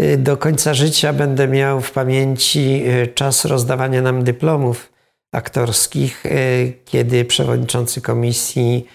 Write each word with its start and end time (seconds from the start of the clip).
y, 0.00 0.16
do 0.16 0.36
końca 0.36 0.74
życia 0.74 1.12
będę 1.12 1.48
miał 1.48 1.80
w 1.80 1.92
pamięci 1.92 2.82
y, 2.88 3.06
czas 3.06 3.44
rozdawania 3.44 4.02
nam 4.02 4.24
dyplomów 4.24 4.92
aktorskich, 5.32 6.26
y, 6.26 6.72
kiedy 6.84 7.24
przewodniczący 7.24 8.00
komisji 8.00 8.86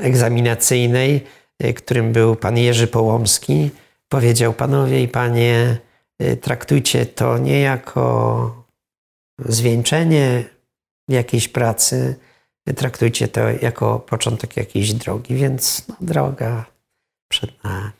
egzaminacyjnej, 0.00 1.24
którym 1.76 2.12
był 2.12 2.36
pan 2.36 2.58
Jerzy 2.58 2.86
Połomski, 2.86 3.70
powiedział: 4.08 4.52
Panowie 4.52 5.02
i 5.02 5.08
panie, 5.08 5.78
traktujcie 6.40 7.06
to 7.06 7.38
nie 7.38 7.60
jako 7.60 8.64
zwieńczenie 9.38 10.44
jakiejś 11.08 11.48
pracy, 11.48 12.16
traktujcie 12.76 13.28
to 13.28 13.40
jako 13.62 13.98
początek 13.98 14.56
jakiejś 14.56 14.92
drogi, 14.92 15.34
więc 15.34 15.88
no, 15.88 15.96
droga 16.00 16.64
przed 17.28 17.64
nami. 17.64 17.92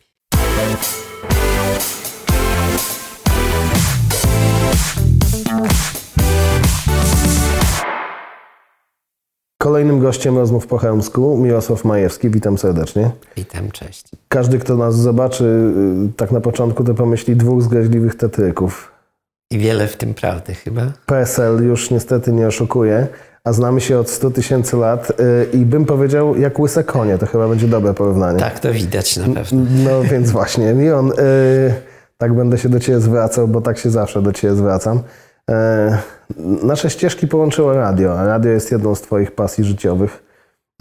Kolejnym 9.64 10.00
gościem 10.00 10.38
rozmów 10.38 10.66
po 10.66 10.78
chełmsku 10.78 11.36
Mirosław 11.36 11.84
Majewski. 11.84 12.30
Witam 12.30 12.58
serdecznie. 12.58 13.10
Witam, 13.36 13.70
cześć. 13.70 14.04
Każdy, 14.28 14.58
kto 14.58 14.76
nas 14.76 14.96
zobaczy, 14.96 15.44
y, 15.44 16.12
tak 16.16 16.32
na 16.32 16.40
początku, 16.40 16.84
to 16.84 16.94
pomyśli 16.94 17.36
dwóch 17.36 17.62
zgryźliwych 17.62 18.14
tetryków. 18.14 18.92
I 19.50 19.58
wiele 19.58 19.86
w 19.86 19.96
tym 19.96 20.14
prawdy 20.14 20.54
chyba. 20.54 20.82
PSL 21.06 21.64
już 21.64 21.90
niestety 21.90 22.32
nie 22.32 22.46
oszukuje, 22.46 23.06
a 23.44 23.52
znamy 23.52 23.80
się 23.80 23.98
od 23.98 24.10
100 24.10 24.30
tysięcy 24.30 24.76
lat 24.76 25.10
y, 25.10 25.14
i 25.52 25.58
bym 25.58 25.84
powiedział, 25.84 26.36
jak 26.36 26.58
łyse 26.58 26.84
konie, 26.84 27.18
to 27.18 27.26
chyba 27.26 27.48
będzie 27.48 27.68
dobre 27.68 27.94
porównanie. 27.94 28.38
Tak, 28.38 28.60
to 28.60 28.72
widać 28.72 29.16
na 29.16 29.28
pewno. 29.34 29.62
No 29.84 30.02
więc 30.02 30.30
właśnie, 30.30 30.74
Miron, 30.74 31.10
y, 31.10 31.14
tak 32.18 32.34
będę 32.34 32.58
się 32.58 32.68
do 32.68 32.80
Ciebie 32.80 33.00
zwracał, 33.00 33.48
bo 33.48 33.60
tak 33.60 33.78
się 33.78 33.90
zawsze 33.90 34.22
do 34.22 34.32
Ciebie 34.32 34.54
zwracam. 34.54 35.00
E, 35.50 35.98
nasze 36.62 36.90
ścieżki 36.90 37.28
połączyło 37.28 37.72
radio, 37.72 38.20
a 38.20 38.26
radio 38.26 38.50
jest 38.50 38.72
jedną 38.72 38.94
z 38.94 39.00
Twoich 39.00 39.32
pasji 39.32 39.64
życiowych. 39.64 40.22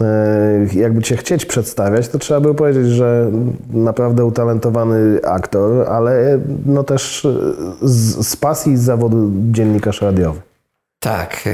E, 0.02 0.66
jakby 0.74 1.02
Cię 1.02 1.16
chcieć 1.16 1.46
przedstawiać, 1.46 2.08
to 2.08 2.18
trzeba 2.18 2.40
by 2.40 2.54
powiedzieć, 2.54 2.86
że 2.86 3.30
naprawdę 3.70 4.24
utalentowany 4.24 5.20
aktor, 5.24 5.88
ale 5.88 6.40
no 6.66 6.84
też 6.84 7.26
z, 7.82 8.26
z 8.26 8.36
pasji 8.36 8.76
z 8.76 8.82
zawodu 8.82 9.30
dziennikarz 9.50 10.02
radiowy. 10.02 10.40
Tak, 10.98 11.44
e, 11.46 11.50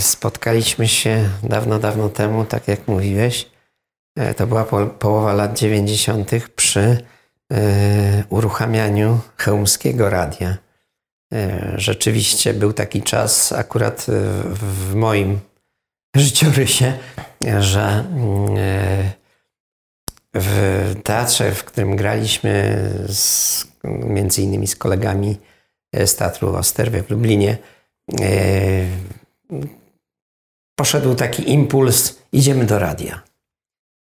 spotkaliśmy 0.00 0.88
się 0.88 1.24
dawno, 1.42 1.78
dawno 1.78 2.08
temu, 2.08 2.44
tak 2.44 2.68
jak 2.68 2.88
mówiłeś. 2.88 3.50
To 4.36 4.46
była 4.46 4.64
połowa 4.98 5.32
lat 5.32 5.58
90. 5.58 6.30
przy 6.56 6.96
uruchamianiu 8.30 9.18
Chełmskiego 9.36 10.10
Radia. 10.10 10.56
E, 11.34 11.72
rzeczywiście 11.76 12.54
był 12.54 12.72
taki 12.72 13.02
czas 13.02 13.52
akurat 13.52 14.06
w 14.44 14.94
moim 14.94 15.40
życiorysie, 16.16 16.98
że 17.60 18.04
e, 18.56 19.12
w 20.34 20.94
teatrze, 21.04 21.52
w 21.52 21.64
którym 21.64 21.96
graliśmy 21.96 22.80
z, 23.08 23.66
między 23.84 24.42
innymi 24.42 24.66
z 24.66 24.76
kolegami 24.76 25.36
z 26.06 26.16
Teatru 26.16 26.56
Osterwy 26.56 27.02
w 27.02 27.10
Lublinie, 27.10 27.58
e, 28.20 28.26
poszedł 30.78 31.14
taki 31.14 31.50
impuls, 31.50 32.18
idziemy 32.32 32.64
do 32.64 32.78
radia. 32.78 33.27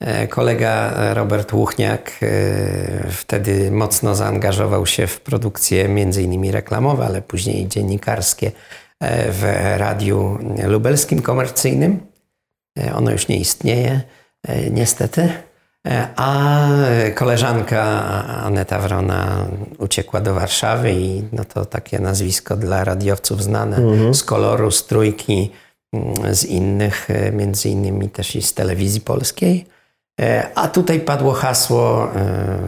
E, 0.03 0.27
kolega 0.29 0.95
Robert 1.15 1.53
Łuchniak 1.53 2.13
e, 2.23 3.11
wtedy 3.11 3.71
mocno 3.71 4.15
zaangażował 4.15 4.87
się 4.87 5.07
w 5.07 5.21
produkcje 5.21 5.89
między 5.89 6.23
innymi 6.23 6.53
reklamowe, 6.53 7.05
ale 7.07 7.23
później 7.23 7.69
dziennikarskie 7.69 8.53
e, 9.01 9.33
w 9.33 9.43
radiu 9.77 10.39
lubelskim 10.67 11.23
komercyjnym. 11.23 12.01
Ono 12.95 13.11
już 13.11 13.29
nie 13.29 13.37
istnieje, 13.37 14.01
niestety. 14.71 15.29
A 16.17 16.69
koleżanka 17.15 17.83
Aneta 18.45 18.79
Wrona 18.79 19.47
uciekła 19.79 20.21
do 20.21 20.35
Warszawy 20.35 20.93
i 20.93 21.23
no 21.33 21.45
to 21.45 21.65
takie 21.65 21.99
nazwisko 21.99 22.57
dla 22.57 22.85
radiowców 22.85 23.43
znane 23.43 23.77
mhm. 23.77 24.15
z 24.15 24.25
koloru, 24.25 24.71
z 24.71 24.87
trójki, 24.87 25.51
mm, 25.93 26.35
z 26.35 26.45
innych, 26.45 27.09
między 27.33 27.69
innymi 27.69 28.09
też 28.09 28.37
i 28.37 28.43
z 28.43 28.55
telewizji 28.55 29.01
polskiej. 29.01 29.67
E, 30.21 30.47
a 30.55 30.69
tutaj 30.69 31.01
padło 31.01 31.33
hasło 31.33 32.09
e, 32.17 32.59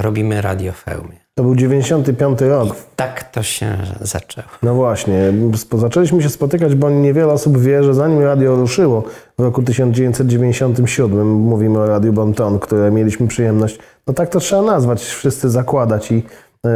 robimy 0.00 0.42
radio 0.42 0.72
w 0.72 0.84
hełmie. 0.84 1.22
To 1.34 1.42
był 1.42 1.54
95 1.56 2.40
rok. 2.40 2.68
I 2.68 2.72
tak 2.96 3.30
to 3.30 3.42
się 3.42 3.78
zaczęło. 4.00 4.48
No 4.62 4.74
właśnie, 4.74 5.32
zaczęliśmy 5.72 6.22
się 6.22 6.28
spotykać, 6.28 6.74
bo 6.74 6.90
niewiele 6.90 7.32
osób 7.32 7.58
wie, 7.58 7.84
że 7.84 7.94
zanim 7.94 8.20
radio 8.20 8.56
ruszyło 8.56 9.02
w 9.38 9.42
roku 9.42 9.62
1997, 9.62 11.32
mówimy 11.32 11.78
o 11.78 11.86
Radiu 11.86 12.12
Bonton, 12.12 12.58
które 12.58 12.90
mieliśmy 12.90 13.28
przyjemność, 13.28 13.78
no 14.06 14.14
tak 14.14 14.28
to 14.28 14.40
trzeba 14.40 14.62
nazwać, 14.62 15.02
wszyscy 15.02 15.50
zakładać 15.50 16.12
i 16.12 16.22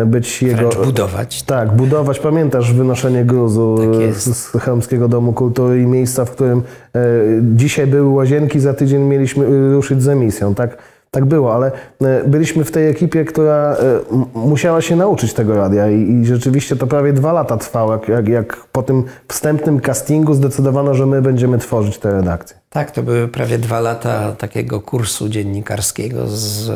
być 0.07 0.43
jego... 0.43 0.69
budować. 0.85 1.43
Tak, 1.43 1.77
budować. 1.77 2.19
Pamiętasz 2.19 2.73
wynoszenie 2.73 3.25
gruzu 3.25 3.77
tak 3.79 4.15
z, 4.15 4.37
z 4.37 4.51
Chełmskiego 4.51 5.09
Domu 5.09 5.33
Kultury 5.33 5.83
i 5.83 5.87
miejsca, 5.87 6.25
w 6.25 6.31
którym 6.31 6.63
e, 6.95 7.01
dzisiaj 7.41 7.87
były 7.87 8.09
łazienki, 8.09 8.61
za 8.61 8.75
tydzień 8.75 9.03
mieliśmy 9.03 9.47
e, 9.47 9.73
ruszyć 9.73 10.03
z 10.03 10.09
emisją. 10.09 10.55
Tak, 10.55 10.79
tak 11.11 11.25
było, 11.25 11.55
ale 11.55 11.73
e, 12.01 12.29
byliśmy 12.29 12.65
w 12.65 12.71
tej 12.71 12.89
ekipie, 12.89 13.25
która 13.25 13.77
e, 13.77 14.01
musiała 14.35 14.81
się 14.81 14.97
nauczyć 14.97 15.35
tego 15.35 15.57
radia 15.57 15.91
i, 15.91 16.11
i 16.11 16.27
rzeczywiście 16.27 16.77
to 16.77 16.87
prawie 16.87 17.13
dwa 17.13 17.33
lata 17.33 17.57
trwało, 17.57 17.93
jak, 17.93 18.09
jak, 18.09 18.29
jak, 18.29 18.57
po 18.73 18.83
tym 18.83 19.05
wstępnym 19.29 19.81
castingu 19.81 20.35
zdecydowano, 20.35 20.95
że 20.95 21.07
my 21.07 21.23
będziemy 21.23 21.59
tworzyć 21.59 21.99
tę 21.99 22.13
redakcję. 22.13 22.57
Tak, 22.71 22.91
to 22.91 23.03
były 23.03 23.29
prawie 23.29 23.59
dwa 23.59 23.81
lata 23.81 24.33
takiego 24.33 24.81
kursu 24.81 25.29
dziennikarskiego 25.29 26.27
z 26.27 26.71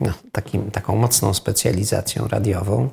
no, 0.00 0.12
takim, 0.32 0.70
taką 0.70 0.96
mocną 0.96 1.34
specjalizacją 1.34 2.28
radiową. 2.28 2.90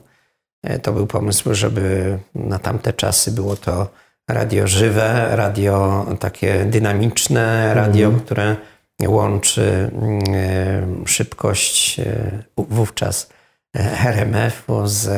E, 0.63 0.79
to 0.79 0.93
był 0.93 1.07
pomysł, 1.07 1.53
żeby 1.53 2.19
na 2.35 2.59
tamte 2.59 2.93
czasy 2.93 3.31
było 3.31 3.55
to 3.55 3.89
radio 4.27 4.67
żywe, 4.67 5.27
radio 5.31 6.05
takie 6.19 6.65
dynamiczne, 6.65 7.73
radio, 7.73 8.07
mhm. 8.07 8.25
które 8.25 8.55
łączy 9.07 9.91
mm, 9.93 10.23
e, 11.03 11.07
szybkość 11.07 11.99
e, 11.99 12.43
wówczas 12.57 13.29
RMF-u 14.05 14.87
z 14.87 15.09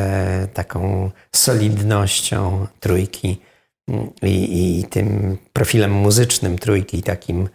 taką 0.53 1.11
solidnością 1.35 2.67
trójki 2.79 3.41
mm, 3.87 4.09
i, 4.21 4.79
i 4.79 4.83
tym 4.83 5.37
profilem 5.53 5.91
muzycznym 5.91 6.57
trójki, 6.57 7.03
takim 7.03 7.49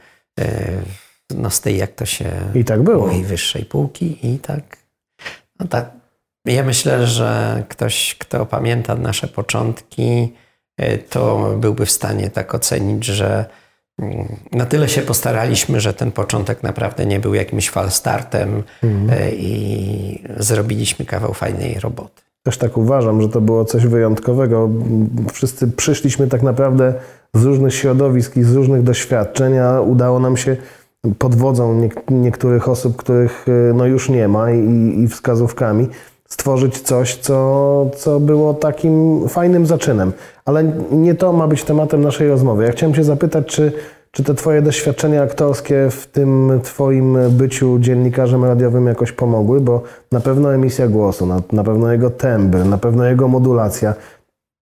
no 1.37 1.51
z 1.51 1.61
tej, 1.61 1.77
jak 1.77 1.95
to 1.95 2.07
się 2.07 2.31
I 2.55 2.65
tak 2.65 2.83
było. 2.83 3.07
wyższej 3.25 3.65
półki 3.65 4.19
i 4.23 4.39
tak, 4.39 4.77
no 5.61 5.67
tak. 5.67 5.91
Ja 6.45 6.65
myślę, 6.65 7.07
że 7.07 7.63
ktoś, 7.69 8.17
kto 8.19 8.47
pamięta 8.47 8.95
nasze 8.95 9.29
początki, 9.29 10.33
e, 10.77 10.99
to 10.99 11.55
byłby 11.59 11.87
w 11.87 11.91
stanie 11.91 12.31
tak 12.31 12.55
ocenić, 12.55 13.05
że 13.05 13.45
mm, 13.99 14.37
na 14.53 14.67
tyle 14.67 14.89
się 14.89 15.03
postaraliśmy, 15.03 15.81
że 15.81 15.95
ten 15.95 16.13
początek 16.13 16.63
naprawdę 16.63 17.07
nie 17.07 17.21
był 17.21 17.35
jakimś 17.35 17.71
falstartem 17.71 18.63
mhm. 18.83 19.35
i 19.35 20.23
zrobiliśmy 20.37 21.05
kawał 21.05 21.35
fajnej 21.35 21.81
roboty. 21.81 22.23
Też 22.43 22.59
tak 22.59 22.77
uważam, 22.77 23.23
że 23.23 23.29
to 23.29 23.41
było 23.41 23.65
coś 23.65 23.87
wyjątkowego. 23.87 24.71
Wszyscy 25.33 25.69
przyszliśmy 25.69 26.27
tak 26.27 26.43
naprawdę 26.43 26.95
z 27.35 27.45
różnych 27.45 27.75
środowisk 27.75 28.37
i 28.37 28.43
z 28.43 28.55
różnych 28.55 28.83
doświadczeń, 28.83 29.59
a 29.59 29.81
udało 29.81 30.21
nam 30.21 30.37
się 30.37 30.57
pod 31.19 31.35
wodzą 31.35 31.89
niektórych 32.11 32.69
osób, 32.69 32.97
których 32.97 33.49
y, 33.49 33.73
no 33.75 33.87
już 33.87 34.09
nie 34.09 34.29
ma 34.29 34.51
i, 34.51 35.01
i 35.03 35.09
wskazówkami, 35.09 35.89
stworzyć 36.29 36.81
coś, 36.81 37.17
co, 37.17 37.91
co 37.97 38.21
było 38.21 38.55
takim 38.55 39.25
fajnym 39.29 39.67
zaczynem. 39.67 40.13
Ale 40.45 40.65
nie 40.91 41.15
to 41.15 41.33
ma 41.33 41.49
być 41.49 41.65
tematem 41.65 42.01
naszej 42.01 42.29
rozmowy. 42.29 42.65
Ja 42.65 42.73
chciałem 42.73 42.95
Cię 42.95 43.05
zapytać, 43.05 43.47
czy, 43.47 43.73
czy 44.11 44.25
te 44.25 44.35
Twoje 44.35 44.63
doświadczenia 44.63 45.23
aktorskie 45.23 45.91
w 45.91 46.07
tym 46.07 46.61
Twoim 46.63 47.19
byciu 47.31 47.79
dziennikarzem 47.79 48.45
radiowym 48.45 48.87
jakoś 48.87 49.13
pomogły? 49.13 49.61
Bo 49.61 49.83
na 50.13 50.21
pewno 50.21 50.55
emisja 50.55 50.89
głosu, 50.89 51.27
na, 51.27 51.43
na 51.53 51.65
pewno 51.65 51.93
jego 51.93 52.11
tembr, 52.11 52.65
na 52.65 52.79
pewno 52.79 53.05
jego 53.05 53.29
modulacja. 53.29 53.95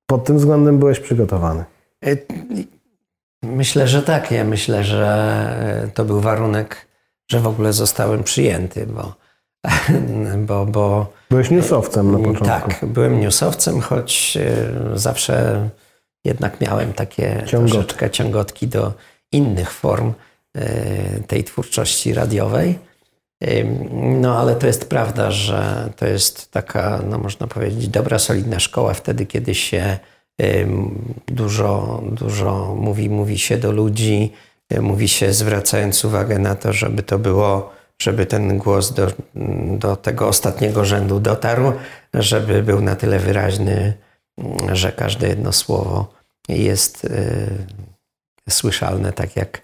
Pod 0.07 0.25
tym 0.25 0.37
względem 0.37 0.79
byłeś 0.79 1.01
przygotowany. 1.01 1.65
Myślę, 3.49 3.89
że 3.89 4.03
tak. 4.03 4.31
Ja 4.31 4.45
myślę, 4.45 4.85
że 4.85 5.07
e, 5.85 5.89
to 5.89 6.05
był 6.05 6.21
warunek, 6.21 6.87
że 7.31 7.41
w 7.41 7.47
ogóle 7.47 7.73
zostałem 7.73 8.25
przyjęty, 8.25 8.87
bo. 8.87 9.15
bo, 10.47 10.67
bo 10.67 11.13
Byłeś 11.31 11.51
newsowcem 11.51 12.13
na 12.13 12.19
początku. 12.19 12.45
Tak, 12.45 12.85
byłem 12.85 13.21
newsowcem, 13.21 13.81
choć 13.81 14.37
e, 14.37 14.99
zawsze 14.99 15.69
jednak 16.25 16.61
miałem 16.61 16.93
takie 16.93 17.43
Ciągot. 17.47 17.71
troszeczkę 17.73 18.11
ciągotki 18.11 18.69
do 18.69 18.93
innych 19.33 19.73
form 19.73 20.13
e, 20.55 21.21
tej 21.21 21.45
twórczości 21.45 22.15
radiowej. 22.15 22.79
No 24.21 24.39
ale 24.39 24.57
to 24.57 24.67
jest 24.67 24.89
prawda, 24.89 25.31
że 25.31 25.91
to 25.97 26.07
jest 26.07 26.53
taka, 26.53 27.01
no 27.11 27.19
można 27.19 27.47
powiedzieć, 27.47 27.89
dobra, 27.89 28.19
solidna 28.19 28.61
szkoła 28.61 28.95
wtedy, 28.95 29.27
kiedy 29.27 29.55
się 29.55 29.99
dużo, 31.27 32.03
dużo 32.13 32.75
mówi, 32.75 33.11
mówi 33.11 33.39
się 33.39 33.57
do 33.57 33.73
ludzi, 33.73 34.33
y, 34.73 34.83
mówi 34.83 35.09
się 35.09 35.33
zwracając 35.33 36.05
uwagę 36.05 36.39
na 36.39 36.55
to, 36.55 36.73
żeby 36.73 37.03
to 37.03 37.19
było, 37.19 37.73
żeby 38.03 38.27
ten 38.27 38.59
głos 38.59 38.93
do, 38.93 39.13
do 39.79 39.97
tego 39.97 40.29
ostatniego 40.29 40.85
rzędu 40.85 41.21
dotarł, 41.21 41.73
żeby 42.15 42.63
był 42.63 42.81
na 42.81 42.97
tyle 42.97 43.19
wyraźny, 43.19 43.95
mm, 44.39 44.77
że 44.77 44.93
każde 44.93 45.29
jedno 45.29 45.53
słowo 45.53 46.13
jest 46.49 47.05
y, 47.05 47.49
słyszalne 48.51 49.13
tak 49.13 49.37
jak 49.37 49.63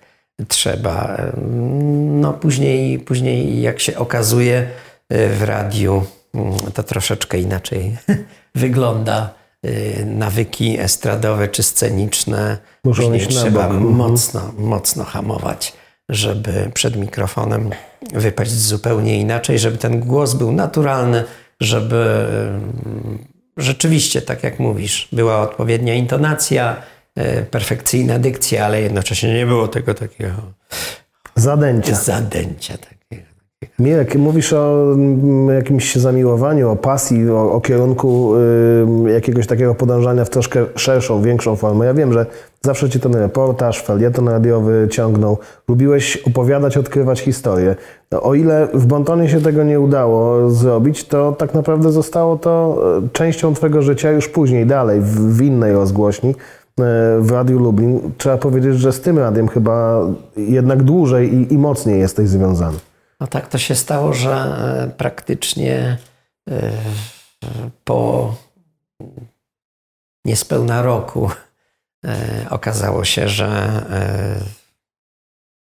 trzeba. 0.49 1.17
No 2.09 2.33
później, 2.33 2.99
później 2.99 3.63
jak 3.63 3.81
się 3.81 3.99
okazuje 3.99 4.69
y, 5.13 5.29
w 5.29 5.43
radiu, 5.43 6.05
mm, 6.35 6.55
to 6.75 6.83
troszeczkę 6.83 7.39
inaczej 7.39 7.97
wygląda. 8.55 9.44
Y, 9.65 10.05
Nawyki 10.07 10.81
estradowe 10.81 11.49
czy 11.49 11.63
sceniczne 11.63 12.59
Muszą 12.85 13.03
później 13.03 13.27
trzeba. 13.27 13.65
Mhm. 13.65 13.85
mocno, 13.85 14.53
mocno 14.59 15.05
hamować, 15.05 15.73
żeby 16.09 16.71
przed 16.75 16.97
mikrofonem 16.97 17.71
wypaść 18.15 18.51
zupełnie 18.51 19.21
inaczej, 19.21 19.59
żeby 19.59 19.77
ten 19.79 20.01
głos 20.01 20.35
był 20.35 20.53
naturalny, 20.53 21.25
żeby 21.61 22.27
y, 23.57 23.63
rzeczywiście, 23.63 24.23
tak 24.23 24.43
jak 24.43 24.59
mówisz, 24.59 25.09
była 25.13 25.41
odpowiednia 25.41 25.95
intonacja, 25.95 26.77
y, 27.19 27.47
perfekcyjna 27.51 28.19
dykcja, 28.19 28.67
ale 28.67 28.81
jednocześnie 28.81 29.35
nie 29.35 29.47
było 29.47 29.69
tego 29.69 29.95
takiego 29.95 30.33
Zadęcia. 31.37 31.95
zadęcia. 31.95 32.79
Takiego. 32.79 32.94
Mirek, 33.79 34.17
mówisz 34.17 34.53
o 34.53 34.93
mm, 34.93 35.49
jakimś 35.49 35.97
zamiłowaniu, 35.97 36.71
o 36.71 36.77
pasji, 36.77 37.31
o, 37.31 37.53
o 37.53 37.61
kierunku 37.61 38.35
y, 39.07 39.13
jakiegoś 39.13 39.47
takiego 39.47 39.75
podążania 39.75 40.25
w 40.25 40.31
troszkę 40.31 40.65
szerszą, 40.77 41.23
większą 41.23 41.57
formę. 41.57 41.87
Ja 41.87 41.95
wiem, 41.95 42.13
że 42.13 42.27
zawsze 42.65 42.91
Cię 42.91 42.99
ten 42.99 43.15
reportaż, 43.15 43.83
felieton 43.83 44.29
radiowy 44.29 44.89
ciągnął. 44.91 45.39
Lubiłeś 45.69 46.17
opowiadać, 46.17 46.77
odkrywać 46.77 47.21
historię. 47.21 47.77
No, 48.13 48.23
o 48.23 48.35
ile 48.35 48.69
w 48.75 48.87
Bontonie 48.87 49.29
się 49.29 49.41
tego 49.41 49.65
nie 49.65 49.81
udało 49.81 50.51
zrobić, 50.51 51.05
to 51.05 51.33
tak 51.33 51.55
naprawdę 51.55 51.93
zostało 51.93 52.37
to 52.37 52.83
e, 53.05 53.09
częścią 53.13 53.55
Twojego 53.55 53.83
życia 53.83 54.11
już 54.13 54.29
później, 54.29 54.67
dalej, 54.67 55.01
w, 55.01 55.37
w 55.37 55.43
innej 55.43 55.73
rozgłośni. 55.73 56.31
e, 56.31 56.35
W 57.21 57.31
Radiu 57.31 57.59
Lublin. 57.59 58.01
Trzeba 58.19 58.37
powiedzieć, 58.37 58.75
że 58.79 58.93
z 58.93 59.01
tym 59.01 59.19
radiem 59.19 59.49
chyba 59.49 60.07
jednak 60.37 60.83
dłużej 60.83 61.35
i, 61.35 61.55
i 61.55 61.59
mocniej 61.59 62.01
jesteś 62.01 62.29
związany. 62.29 62.77
No 63.25 63.29
tak 63.29 63.49
to 63.49 63.59
się 63.59 63.75
stało, 63.75 64.13
że 64.13 64.33
e, 64.33 64.91
praktycznie 64.97 65.99
e, 66.51 66.73
po 67.85 68.35
niespełna 70.25 70.83
roku 70.83 71.31
e, 72.07 72.47
okazało 72.51 73.05
się, 73.05 73.29
że 73.29 73.83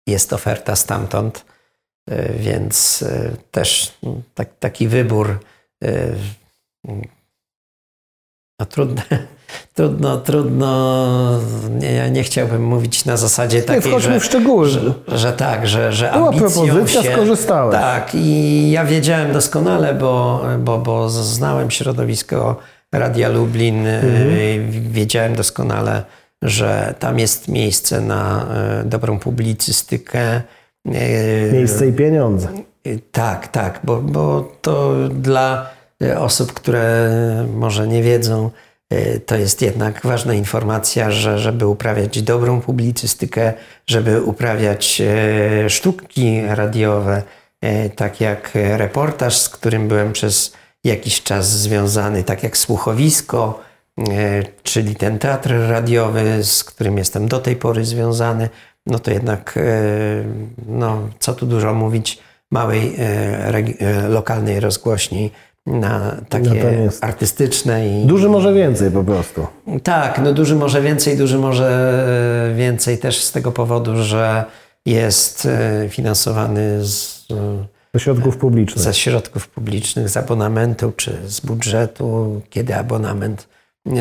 jest 0.06 0.32
oferta 0.32 0.76
stamtąd, 0.76 1.44
więc 2.36 3.04
też 3.50 3.98
tak, 4.34 4.58
taki 4.58 4.88
wybór 4.88 5.40
no 8.60 8.66
trudno, 8.68 9.02
trudno, 9.74 10.16
trudno. 10.16 11.40
Nie, 11.70 11.92
ja 11.92 12.08
nie 12.08 12.22
chciałbym 12.22 12.64
mówić 12.64 13.04
na 13.04 13.16
zasadzie 13.16 13.62
takiej, 13.62 14.00
że, 14.00 14.20
w 14.20 14.24
szczegóły. 14.24 14.68
że, 14.68 14.80
że 15.08 15.32
tak, 15.32 15.66
że, 15.66 15.92
że 15.92 16.10
Była 16.14 16.32
propozycja, 16.32 17.02
się, 17.02 17.12
skorzystałeś. 17.12 17.74
Tak, 17.80 18.10
i 18.14 18.70
ja 18.70 18.84
wiedziałem 18.84 19.32
doskonale, 19.32 19.94
bo, 19.94 20.42
bo, 20.58 20.78
bo 20.78 21.10
znałem 21.10 21.70
środowisko 21.70 22.56
Radia 22.92 23.28
Lublin, 23.28 23.86
Mhm. 23.86 24.28
y, 24.30 24.62
wiedziałem 24.90 25.34
doskonale, 25.36 26.02
że 26.42 26.94
tam 26.98 27.18
jest 27.18 27.48
miejsce 27.48 28.00
na 28.00 28.46
y, 28.82 28.84
dobrą 28.84 29.18
publicystykę. 29.18 30.36
y, 30.86 31.50
Miejsce 31.52 31.86
i 31.88 31.92
pieniądze. 31.92 32.48
Tak, 33.12 33.48
tak, 33.48 33.80
bo, 33.84 33.96
bo 34.00 34.52
to 34.62 34.92
dla 35.10 35.66
osób, 36.18 36.52
które 36.52 37.10
może 37.54 37.88
nie 37.88 38.02
wiedzą, 38.02 38.50
to 39.26 39.36
jest 39.36 39.62
jednak 39.62 40.00
ważna 40.04 40.34
informacja, 40.34 41.10
że 41.10 41.38
żeby 41.38 41.66
uprawiać 41.66 42.22
dobrą 42.22 42.60
publicystykę, 42.60 43.52
żeby 43.86 44.22
uprawiać 44.22 45.02
y, 45.66 45.70
sztuki 45.70 46.42
radiowe, 46.46 47.22
y, 47.64 47.90
tak 47.96 48.20
jak 48.20 48.50
reportaż, 48.54 49.38
z 49.38 49.48
którym 49.48 49.88
byłem 49.88 50.12
przez 50.12 50.52
jakiś 50.84 51.22
czas 51.22 51.50
związany, 51.50 52.24
tak 52.24 52.42
jak 52.42 52.56
słuchowisko, 52.56 53.60
y, 53.98 54.02
czyli 54.62 54.96
ten 54.96 55.18
teatr 55.18 55.54
radiowy, 55.68 56.44
z 56.44 56.64
którym 56.64 56.98
jestem 56.98 57.28
do 57.28 57.38
tej 57.38 57.56
pory 57.56 57.84
związany, 57.84 58.48
no 58.86 58.98
to 58.98 59.10
jednak, 59.10 59.56
y, 59.56 60.24
no, 60.66 61.08
co 61.18 61.34
tu 61.34 61.46
dużo 61.46 61.74
mówić, 61.74 62.18
małej 62.50 62.96
lokalnej 64.08 64.60
rozgłośni 64.60 65.30
na 65.66 66.16
takie 66.28 66.88
artystyczne 67.00 67.88
i 67.88 68.06
Duży 68.06 68.28
może 68.28 68.52
więcej 68.54 68.90
po 68.90 69.04
prostu. 69.04 69.46
tak, 69.82 70.20
no 70.24 70.32
duży 70.32 70.56
może 70.56 70.82
więcej, 70.82 71.16
duży 71.16 71.38
może 71.38 71.68
e, 72.52 72.54
więcej 72.54 72.98
też 72.98 73.24
z 73.24 73.32
tego 73.32 73.52
powodu, 73.52 74.02
że 74.02 74.44
jest 74.86 75.46
e, 75.46 75.88
finansowany 75.88 76.84
z, 76.84 77.26
e, 77.30 77.66
Ze 77.94 78.00
środków 78.00 78.36
publicznych. 78.36 78.84
ze 78.84 78.94
środków 78.94 79.48
publicznych, 79.48 80.08
z 80.08 80.16
abonamentu 80.16 80.92
czy 80.96 81.16
z 81.26 81.40
budżetu, 81.40 82.40
kiedy 82.50 82.76
abonament 82.76 83.48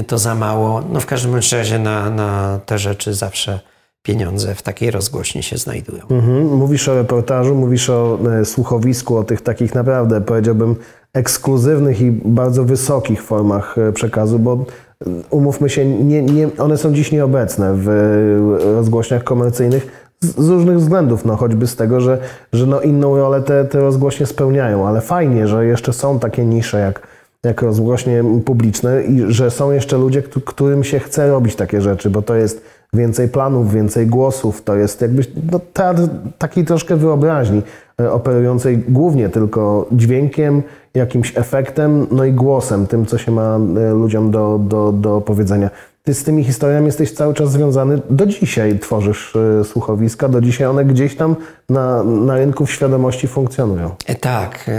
to 0.07 0.18
za 0.18 0.36
mało. 0.36 0.83
No 0.94 1.00
w 1.00 1.06
każdym 1.06 1.36
razie 1.36 1.80
na, 1.80 2.10
na 2.10 2.60
te 2.65 2.77
rzeczy 2.77 3.13
zawsze 3.13 3.60
pieniądze 4.01 4.56
w 4.56 4.62
takiej 4.62 4.92
rozgłośni 4.92 5.44
się 5.44 5.57
znajdują. 5.57 6.04
Mhm. 6.10 6.45
Mówisz 6.48 6.88
o 6.88 6.95
reportażu, 6.95 7.56
mówisz 7.56 7.89
o 7.89 8.19
słuchowisku, 8.44 9.18
o 9.18 9.24
tych 9.24 9.42
takich 9.42 9.75
naprawdę, 9.75 10.21
powiedziałbym, 10.21 10.75
ekskluzywnych 11.13 12.01
i 12.01 12.12
bardzo 12.12 12.63
wysokich 12.63 13.24
formach 13.24 13.77
e, 13.77 13.92
przekazu, 13.92 14.39
bo 14.39 14.54
e, 14.54 15.10
umówmy 15.30 15.69
się, 15.69 15.86
nie, 15.86 16.21
nie, 16.21 16.50
one 16.57 16.77
są 16.77 16.94
dziś 16.94 17.12
nieobecne 17.12 17.74
w 17.75 17.89
e, 17.89 18.74
rozgłośniach 18.75 19.24
komercyjnych 19.24 20.07
z, 20.21 20.50
różnych 20.50 20.77
względów, 20.77 21.25
no 21.25 21.36
choćby 21.36 21.68
z 21.68 21.75
tego, 21.75 22.01
że, 22.01 22.18
że 22.54 22.65
no 22.65 22.81
inną 22.81 23.18
rolę 23.18 23.42
te, 23.42 23.65
te 23.65 23.80
rozgłośnie 23.81 24.25
spełniają, 24.25 24.88
ale 24.88 25.01
fajnie, 25.01 25.48
że 25.48 25.65
jeszcze 25.65 25.94
są 25.94 26.19
takie 26.19 26.45
nisze 26.45 26.80
jak, 26.80 27.07
jak 27.44 27.62
rozgłośnie 27.62 28.24
publiczne 28.46 29.03
i 29.03 29.24
że 29.27 29.51
są 29.51 29.72
jeszcze 29.72 29.98
ludzie, 29.98 30.22
któ- 30.22 30.41
którym 30.41 30.84
się 30.84 31.00
chce 31.00 31.27
robić 31.29 31.55
takie 31.55 31.82
rzeczy, 31.82 32.10
bo 32.10 32.22
to 32.22 32.36
jest 32.36 32.65
więcej 32.93 33.27
planów, 33.27 33.73
więcej 33.73 34.07
głosów, 34.07 34.62
to 34.63 34.75
jest 34.75 35.01
jakby 35.01 35.23
no, 35.51 35.59
teatr 35.73 36.01
takiej 36.38 36.65
troszkę 36.65 36.95
wyobraźni, 36.95 37.62
e, 38.01 38.12
operującej 38.12 38.77
głównie 38.77 39.29
tylko 39.29 39.88
dźwiękiem, 39.91 40.63
jakimś 40.93 41.38
efektem, 41.38 42.07
no 42.12 42.25
i 42.25 42.33
głosem, 42.33 42.88
tym, 42.88 43.05
co 43.05 43.17
się 43.17 43.31
ma 43.31 43.55
e, 43.55 43.93
ludziom 43.93 44.31
do, 44.31 44.59
do, 44.63 44.91
do 44.91 45.21
powiedzenia. 45.21 45.69
Ty 46.03 46.13
z 46.13 46.23
tymi 46.23 46.43
historiami 46.43 46.85
jesteś 46.85 47.12
cały 47.12 47.33
czas 47.33 47.51
związany, 47.51 48.01
do 48.09 48.25
dzisiaj 48.25 48.79
tworzysz 48.79 49.35
e, 49.35 49.63
słuchowiska, 49.63 50.29
do 50.29 50.41
dzisiaj 50.41 50.67
one 50.67 50.85
gdzieś 50.85 51.15
tam 51.15 51.35
na, 51.69 52.03
na 52.03 52.35
rynku 52.35 52.65
w 52.65 52.71
świadomości 52.71 53.27
funkcjonują. 53.27 53.89
Tak. 54.21 54.69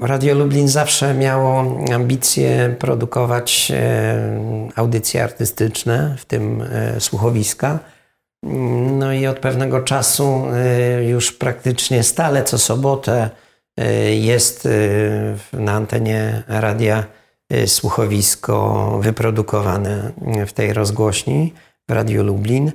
Radio 0.00 0.34
Lublin 0.34 0.68
zawsze 0.68 1.14
miało 1.14 1.78
ambicje 1.94 2.76
produkować 2.78 3.72
e, 3.74 4.70
audycje 4.76 5.24
artystyczne, 5.24 6.14
w 6.18 6.24
tym 6.24 6.62
e, 6.62 7.00
słuchowiska. 7.00 7.78
No 8.98 9.12
i 9.12 9.26
od 9.26 9.38
pewnego 9.38 9.80
czasu 9.80 10.44
e, 10.52 11.04
już 11.04 11.32
praktycznie 11.32 12.02
stale 12.02 12.44
co 12.44 12.58
sobotę 12.58 13.30
jest 14.20 14.68
na 15.52 15.72
antenie 15.72 16.42
radia 16.48 17.04
słuchowisko 17.66 18.98
wyprodukowane 19.02 20.12
w 20.46 20.52
tej 20.52 20.72
rozgłośni 20.72 21.52
w 21.88 21.92
Radiu 21.92 22.22
Lublin. 22.22 22.72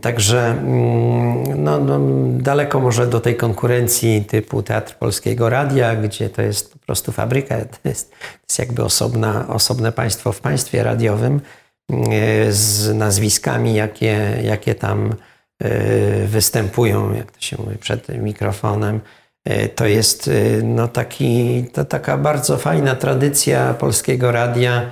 Także 0.00 0.46
mm, 0.46 1.64
no, 1.64 1.78
no, 1.78 1.98
daleko 2.42 2.80
może 2.80 3.06
do 3.06 3.20
tej 3.20 3.36
konkurencji 3.36 4.24
typu 4.24 4.62
Teatr 4.62 4.94
Polskiego 4.94 5.48
Radia, 5.48 5.96
gdzie 5.96 6.30
to 6.30 6.42
jest 6.42 6.72
po 6.72 6.78
prostu 6.78 7.12
fabryka, 7.12 7.56
to 7.82 7.88
jest, 7.88 8.10
to 8.10 8.16
jest 8.48 8.58
jakby 8.58 8.84
osobna, 8.84 9.48
osobne 9.48 9.92
państwo 9.92 10.32
w 10.32 10.40
państwie 10.40 10.82
radiowym 10.82 11.40
mm, 11.90 12.10
z 12.52 12.94
nazwiskami, 12.94 13.74
jakie, 13.74 14.38
jakie 14.42 14.74
tam 14.74 15.14
y, 15.64 16.26
występują, 16.26 17.14
jak 17.14 17.32
to 17.32 17.40
się 17.40 17.56
mówi, 17.62 17.78
przed 17.78 18.08
mikrofonem. 18.08 19.00
Y, 19.48 19.68
To 19.68 19.86
jest 19.86 20.30
no, 20.62 20.88
taki, 20.88 21.64
to 21.72 21.84
taka 21.84 22.18
bardzo 22.18 22.56
fajna 22.56 22.94
tradycja 22.94 23.74
polskiego 23.74 24.32
radia, 24.32 24.90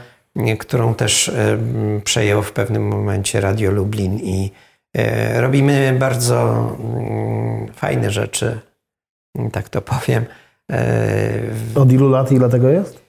którą 0.59 0.95
też 0.95 1.33
przejął 2.05 2.43
w 2.43 2.53
pewnym 2.53 2.89
momencie 2.89 3.41
Radio 3.41 3.71
Lublin 3.71 4.19
i 4.19 4.51
robimy 5.35 5.97
bardzo 5.99 6.69
mm, 6.81 7.73
fajne 7.73 8.11
rzeczy 8.11 8.61
tak 9.53 9.69
to 9.69 9.83
powiem. 9.83 10.25
E, 10.73 11.41
Od 11.75 11.93
ilu 11.93 12.09
lat, 12.09 12.33
ile 12.33 12.49
tego 12.49 12.69
jest? 12.69 13.01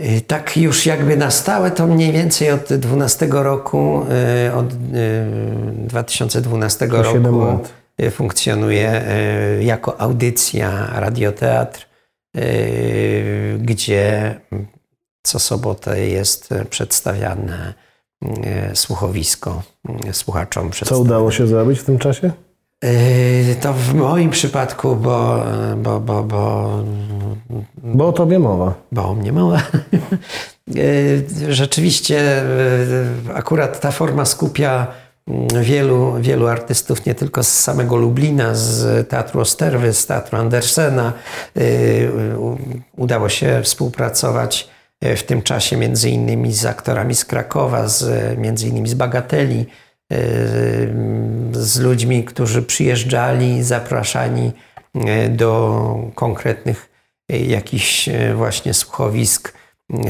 y, 0.00 0.20
Tak 0.20 0.56
już 0.56 0.86
jakby 0.86 1.16
na 1.16 1.30
stałe 1.30 1.70
to 1.70 1.86
mniej 1.86 2.12
więcej 2.12 2.50
od 2.52 2.72
12 2.72 3.28
roku, 3.30 4.06
od 4.54 4.72
y, 4.72 4.76
2012 5.72 6.88
To 6.88 7.04
siedem 7.04 7.24
roku 7.24 7.38
lat. 7.46 7.72
funkcjonuje 8.10 9.02
jako 9.60 10.00
audycja 10.00 10.90
radioteatr, 11.00 11.86
gdzie 13.58 14.34
co 15.22 15.38
sobotę 15.38 16.00
jest 16.06 16.54
przedstawiane 16.70 17.74
słuchowisko 18.74 19.62
y, 20.08 20.12
słuchaczom. 20.12 20.70
Co 20.84 20.98
udało 20.98 21.30
się 21.30 21.46
zrobić 21.46 21.78
w 21.80 21.84
tym 21.84 21.98
czasie? 21.98 22.30
Yy, 22.82 23.56
To 23.60 23.72
w 23.72 23.94
moim 23.94 24.30
przypadku, 24.30 24.96
bo, 24.96 25.42
bo, 25.76 26.00
bo, 26.00 26.22
bo, 26.22 26.70
Bo 27.82 28.08
o 28.08 28.12
tobie 28.12 28.38
mowa. 28.38 28.74
bo 28.92 29.08
o 29.08 29.14
mnie 29.14 29.32
mowa. 29.32 29.62
Rzeczywiście 31.48 32.42
akurat 33.34 33.80
ta 33.80 33.90
forma 33.90 34.24
skupia 34.24 34.86
mm, 35.28 35.48
wielu, 35.62 36.14
wielu 36.20 36.46
artystów, 36.46 37.06
nie 37.06 37.14
tylko 37.14 37.42
z 37.42 37.48
samego 37.48 37.96
Lublina, 37.96 38.54
z 38.54 39.08
Teatru 39.08 39.40
Osterwy, 39.40 39.92
z 39.92 40.06
Teatru 40.06 40.38
Andersena. 40.38 41.12
Udało 42.96 43.28
się 43.28 43.60
współpracować 43.64 44.68
w 45.02 45.22
tym 45.22 45.42
czasie 45.42 45.76
między 45.76 46.10
innymi 46.10 46.52
z 46.52 46.66
aktorami 46.66 47.14
z 47.14 47.24
Krakowa, 47.24 47.88
z, 47.88 48.38
między 48.38 48.68
innymi 48.68 48.88
z 48.88 48.94
Bagateli, 48.94 49.58
yy, 50.10 50.18
z 51.52 51.78
ludźmi, 51.78 52.24
którzy 52.24 52.62
przyjeżdżali, 52.62 53.62
zapraszani 53.62 54.52
do 55.30 56.10
konkretnych 56.14 56.90
jakichś 57.28 58.08
właśnie 58.34 58.74
słuchowisk 58.74 59.52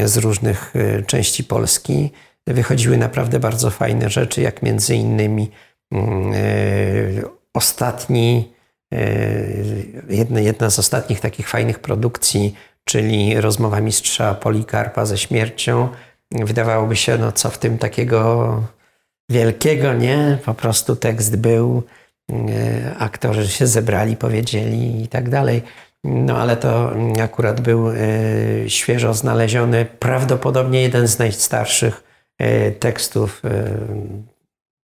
z 0.05 0.17
różnych 0.17 0.73
części 1.07 1.43
Polski. 1.43 2.11
Wychodziły 2.47 2.97
naprawdę 2.97 3.39
bardzo 3.39 3.69
fajne 3.69 4.09
rzeczy, 4.09 4.41
jak 4.41 4.63
między 4.63 4.95
innymi 4.95 5.51
yy, 5.91 5.99
ostatni, 7.53 8.53
jedna, 10.09 10.39
jedna 10.39 10.69
z 10.69 10.79
ostatnich 10.79 11.19
takich 11.19 11.49
fajnych 11.49 11.79
produkcji, 11.79 12.55
czyli 12.87 13.41
rozmowa 13.41 13.81
mistrza 13.81 14.33
Polikarpa 14.33 15.05
ze 15.05 15.17
śmiercią. 15.17 15.89
Wydawałoby 16.31 16.95
się, 16.95 17.17
no 17.17 17.31
co 17.31 17.49
w 17.49 17.57
tym 17.57 17.77
takiego 17.77 18.63
wielkiego, 19.31 19.93
nie? 19.93 20.37
Po 20.45 20.53
prostu 20.53 20.95
tekst 20.95 21.35
był, 21.35 21.83
e, 22.31 22.95
aktorzy 22.99 23.47
się 23.47 23.67
zebrali, 23.67 24.15
powiedzieli 24.15 25.03
i 25.03 25.07
tak 25.07 25.29
dalej. 25.29 25.63
No 26.03 26.37
ale 26.37 26.57
to 26.57 26.91
akurat 27.23 27.61
był 27.61 27.89
e, 27.89 27.95
świeżo 28.67 29.13
znaleziony, 29.13 29.85
prawdopodobnie 29.99 30.81
jeden 30.81 31.07
z 31.07 31.19
najstarszych 31.19 32.03
e, 32.39 32.71
tekstów 32.71 33.41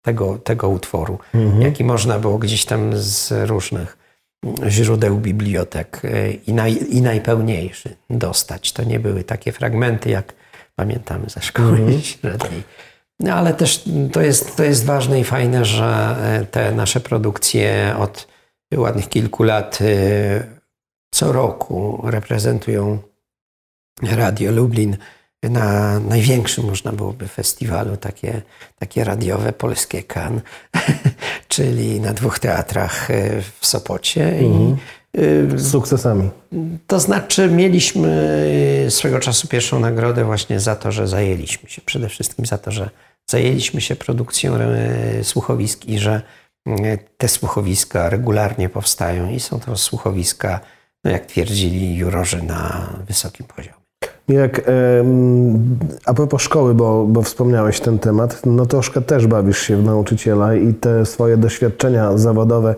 tego, 0.04 0.38
tego 0.38 0.68
utworu, 0.68 1.18
jaki 1.58 1.84
można 1.84 2.18
było 2.18 2.38
gdzieś 2.38 2.64
tam 2.64 2.90
z 2.94 3.32
różnych 3.48 4.03
źródeł 4.68 5.18
bibliotek 5.18 6.02
e, 6.04 6.30
i, 6.30 6.52
naj, 6.52 6.78
i 6.90 7.02
najpełniejszy 7.02 7.96
dostać. 8.10 8.72
To 8.72 8.84
nie 8.84 9.00
były 9.00 9.24
takie 9.24 9.52
fragmenty, 9.52 10.10
jak 10.10 10.34
pamiętamy 10.76 11.30
ze 11.30 11.42
szkoły 11.42 11.78
średniej. 12.02 12.62
No 13.20 13.34
ale 13.34 13.54
też 13.54 13.84
to 14.12 14.22
jest, 14.22 14.56
to 14.56 14.64
jest 14.64 14.84
ważne 14.84 15.20
i 15.20 15.24
fajne, 15.24 15.64
że 15.64 16.16
e, 16.20 16.44
te 16.44 16.72
nasze 16.72 17.00
produkcje 17.00 17.94
od 17.98 18.28
ładnych 18.76 19.08
kilku 19.08 19.42
lat 19.42 19.78
e, 19.80 19.84
co 21.14 21.32
roku 21.32 22.02
reprezentują 22.04 22.98
Radio 24.02 24.52
Lublin 24.52 24.96
na 25.50 26.00
największym, 26.00 26.64
można 26.64 26.92
byłoby, 26.92 27.28
festiwalu, 27.28 27.96
takie, 27.96 28.42
takie 28.78 29.04
radiowe, 29.04 29.52
polskie 29.52 30.02
Kan, 30.02 30.40
czyli 31.48 32.00
na 32.00 32.12
dwóch 32.12 32.38
teatrach 32.38 33.10
e, 33.10 33.42
w 33.60 33.66
Sopocie. 33.66 34.34
I, 34.42 34.74
e, 35.54 35.58
Z 35.58 35.70
sukcesami. 35.70 36.30
to 36.86 37.00
znaczy, 37.00 37.48
mieliśmy 37.48 38.46
swego 38.90 39.20
czasu 39.20 39.48
pierwszą 39.48 39.80
nagrodę 39.80 40.24
właśnie 40.24 40.60
za 40.60 40.76
to, 40.76 40.92
że 40.92 41.08
zajęliśmy 41.08 41.68
się, 41.68 41.82
przede 41.82 42.08
wszystkim 42.08 42.46
za 42.46 42.58
to, 42.58 42.70
że 42.70 42.90
zajęliśmy 43.26 43.80
się 43.80 43.96
produkcją 43.96 44.54
e, 44.54 45.24
słuchowisk 45.24 45.84
i 45.84 45.98
że 45.98 46.22
e, 46.68 46.98
te 46.98 47.28
słuchowiska 47.28 48.08
regularnie 48.10 48.68
powstają 48.68 49.30
i 49.30 49.40
są 49.40 49.60
to 49.60 49.76
słuchowiska, 49.76 50.60
no 51.04 51.10
jak 51.10 51.26
twierdzili 51.26 51.96
jurorzy, 51.96 52.42
na 52.42 52.90
wysokim 53.06 53.46
poziomie. 53.46 53.83
Em, 54.28 55.78
a 56.06 56.14
propos 56.14 56.42
szkoły, 56.42 56.74
bo, 56.74 57.06
bo 57.06 57.22
wspomniałeś 57.22 57.80
ten 57.80 57.98
temat, 57.98 58.42
no 58.46 58.66
troszkę 58.66 59.00
też 59.02 59.26
bawisz 59.26 59.58
się 59.58 59.76
w 59.76 59.84
nauczyciela 59.84 60.54
i 60.54 60.74
te 60.74 61.06
swoje 61.06 61.36
doświadczenia 61.36 62.18
zawodowe, 62.18 62.74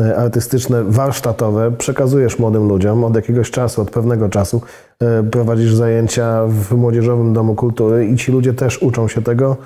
e, 0.00 0.16
artystyczne, 0.16 0.84
warsztatowe 0.84 1.72
przekazujesz 1.78 2.38
młodym 2.38 2.68
ludziom 2.68 3.04
od 3.04 3.16
jakiegoś 3.16 3.50
czasu, 3.50 3.82
od 3.82 3.90
pewnego 3.90 4.28
czasu. 4.28 4.62
E, 5.02 5.22
Prowadzisz 5.22 5.74
zajęcia 5.74 6.42
w 6.48 6.74
Młodzieżowym 6.74 7.32
Domu 7.32 7.54
Kultury 7.54 8.06
i 8.06 8.16
ci 8.16 8.32
ludzie 8.32 8.54
też 8.54 8.82
uczą 8.82 9.08
się 9.08 9.22
tego, 9.22 9.56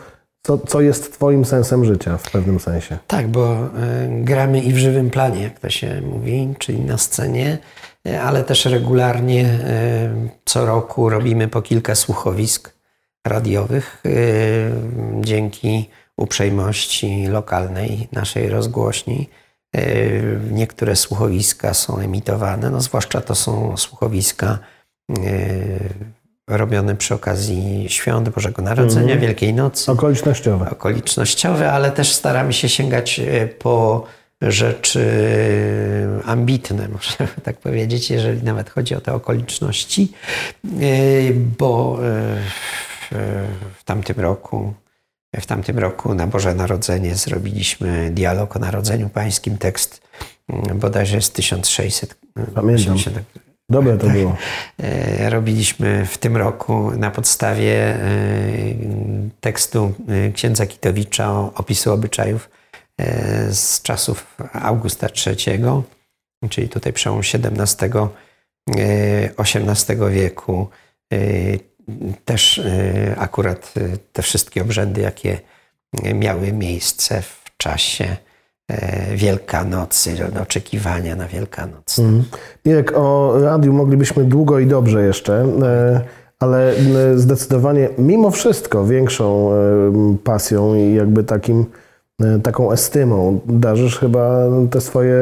co, 0.47 0.59
co 0.59 0.81
jest 0.81 1.13
twoim 1.13 1.45
sensem 1.45 1.85
życia 1.85 2.17
w 2.17 2.31
pewnym 2.31 2.61
sensie. 2.61 2.99
Tak, 3.07 3.29
bo 3.29 3.53
e, 3.53 3.69
gramy 4.25 4.61
i 4.61 4.73
w 4.73 4.79
żywym 4.79 5.11
planie, 5.11 5.43
jak 5.43 5.61
to 5.61 5.71
się 5.71 6.03
mówi, 6.13 6.55
czyli 6.59 6.81
na 6.81 6.99
scenie, 6.99 7.59
ale 8.23 8.45
też 8.45 8.65
regularnie 8.65 9.45
e, 9.45 10.29
co 10.45 10.67
roku 10.67 11.09
robimy 11.09 11.49
po 11.49 11.63
kilka 11.63 11.95
słuchowisk 11.95 12.75
radiowych 13.27 14.03
e, 14.07 14.11
dzięki 15.21 15.91
uprzejmości 16.17 17.27
lokalnej 17.27 18.09
naszej 18.13 18.49
rozgłośni. 18.49 19.29
E, 19.75 19.81
Niektóre 20.51 20.97
słuchowiska 20.97 21.75
są 21.75 21.99
emitowane, 21.99 22.71
no 22.71 22.81
zwłaszcza 22.81 23.21
to 23.21 23.35
są 23.35 23.77
słuchowiska 23.77 24.59
e, 25.11 25.15
robione 26.49 26.97
przy 26.97 27.15
okazji 27.15 27.85
świąt 27.89 28.29
Bożego 28.29 28.63
Narodzenia, 28.63 29.17
Wielkiej 29.17 29.55
Nocy 29.55 29.93
Okolicznościowe. 29.93 30.71
okolicznościowe, 30.71 31.73
ale 31.73 31.91
też 31.91 32.13
staramy 32.13 32.53
się 32.53 32.69
sięgać 32.69 33.21
e, 33.21 33.47
po 33.47 34.05
rzeczy 34.43 35.01
e, 36.21 36.27
ambitne, 36.27 36.89
można 36.89 37.27
tak 37.43 37.57
powiedzieć, 37.57 38.11
jeżeli 38.11 38.43
nawet 38.43 38.71
chodzi 38.71 38.95
o 38.95 39.01
te 39.01 39.15
okoliczności, 39.15 40.13
E, 40.65 41.33
bo 41.59 41.99
e, 42.03 42.37
w, 43.75 43.85
tamtym 43.85 44.21
roku 44.21 44.75
w 45.41 45.47
tamtym 45.47 45.79
roku 45.79 46.15
na 46.15 46.27
Boże 46.27 46.55
Narodzenie 46.55 47.15
zrobiliśmy 47.15 48.11
dialog 48.11 48.57
o 48.57 48.59
Narodzeniu 48.59 49.09
Pańskim, 49.09 49.59
tekst 49.59 50.09
mm, 50.49 50.79
bodajże 50.79 51.23
z 51.23 51.31
1600. 51.31 52.17
Pamiętam. 52.55 52.97
Dobre 53.71 53.99
to 53.99 54.07
było. 54.19 54.37
Robiliśmy 55.29 56.07
w 56.07 56.19
tym 56.19 56.37
roku 56.37 56.91
na 56.91 57.11
podstawie 57.11 57.97
tekstu 59.41 59.95
księdza 60.35 60.67
Kitowicza 60.67 61.31
o 61.31 61.53
opisu 61.55 61.93
obyczajów 61.93 62.51
z 63.51 63.83
czasów 63.83 64.37
Augusta 64.53 65.09
III, 65.27 65.63
czyli 66.51 66.69
tutaj 66.69 66.93
przełom 66.93 67.21
XVII, 67.21 67.99
e, 68.79 70.11
wieku. 70.11 70.69
E, 71.13 71.19
Też 72.25 72.59
e, 72.59 73.15
akurat 73.19 73.75
e, 73.77 73.81
te 74.13 74.23
wszystkie 74.23 74.63
obrzędy, 74.63 75.01
jakie 75.01 75.41
miały 76.15 76.53
miejsce 76.53 77.23
w 77.23 77.57
czasie 77.57 78.17
e, 78.69 79.17
Wielkanocy, 79.17 80.17
oczekiwania 80.43 81.17
na 81.17 81.29
Wielkanoc. 81.29 81.97
Mirek, 82.67 82.93
o 82.97 83.35
radiu 83.41 83.73
moglibyśmy 83.73 84.25
długo 84.25 84.59
i 84.59 84.67
dobrze 84.67 85.07
jeszcze, 85.07 85.35
e, 85.63 86.01
ale 86.39 86.73
e, 86.73 87.19
zdecydowanie 87.19 87.89
mimo 87.99 88.31
wszystko 88.31 88.87
większą 88.87 89.53
e, 89.53 90.17
pasją 90.25 90.75
i 90.75 90.95
jakby 90.95 91.25
takim, 91.25 91.61
e, 91.61 91.65
taką 92.43 92.73
estymą 92.73 93.41
darzysz 93.47 93.99
chyba 93.99 94.47
te 94.71 94.81
swoje 94.81 95.17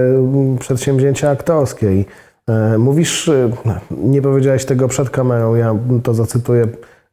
przedsięwzięcia 0.59 1.31
aktorskie. 1.31 1.93
I, 1.93 2.05
e, 2.49 2.79
Mówisz, 2.79 3.29
e, 3.29 3.51
nie 3.91 4.23
powiedziałeś 4.23 4.65
tego 4.65 4.89
przed 4.89 5.11
kamerą, 5.11 5.55
ja 5.55 5.77
to 6.03 6.15
zacytuję, 6.15 6.67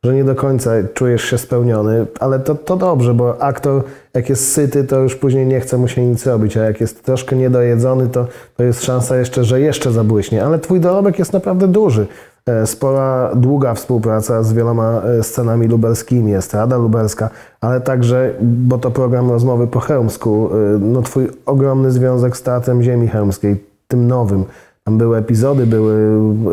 że 0.04 0.16
nie 0.16 0.24
do 0.24 0.36
końca 0.36 0.72
czujesz 0.94 1.24
się 1.24 1.38
spełniony, 1.38 2.06
ale 2.20 2.40
to, 2.40 2.56
to 2.56 2.76
dobrze, 2.76 3.14
bo 3.14 3.42
aktor 3.42 3.84
jak 4.14 4.30
jest 4.30 4.52
syty, 4.52 4.84
to 4.84 5.00
już 5.00 5.16
później 5.16 5.46
nie 5.46 5.60
chce 5.60 5.78
mu 5.78 5.88
się 5.88 6.06
nic 6.06 6.26
robić, 6.26 6.58
a 6.58 6.64
jak 6.64 6.82
jest 6.82 7.04
troszkę 7.04 7.36
niedojedzony, 7.36 8.08
to, 8.08 8.28
to 8.58 8.64
jest 8.64 8.84
szansa 8.84 9.18
jeszcze, 9.18 9.44
że 9.44 9.62
jeszcze 9.62 9.92
zabłyśnie. 9.92 10.46
Ale 10.46 10.60
twój 10.60 10.80
dorobek 10.80 11.20
jest 11.20 11.34
naprawdę 11.34 11.68
duży. 11.68 12.08
E, 12.48 12.68
Spora, 12.68 13.32
długa 13.36 13.74
współpraca 13.74 14.44
z 14.44 14.54
wieloma 14.54 15.02
e, 15.02 15.24
scenami 15.24 15.68
lubelskimi, 15.68 16.32
jest 16.32 16.54
Rada 16.54 16.78
Lubelska, 16.78 17.30
ale 17.62 17.82
także, 17.82 18.34
bo 18.42 18.78
to 18.78 18.92
program 18.92 19.30
rozmowy 19.30 19.68
po 19.68 19.80
chełmsku, 19.80 20.50
e, 20.54 20.80
no 20.80 21.02
twój 21.02 21.28
ogromny 21.46 21.92
związek 21.92 22.38
z 22.38 22.42
Teatrem 22.44 22.84
Ziemi 22.84 23.08
Chełmskiej, 23.08 23.64
tym 23.88 24.08
nowym, 24.08 24.44
Tam 24.84 24.98
były 24.98 25.18
epizody, 25.18 25.66
były 25.66 25.98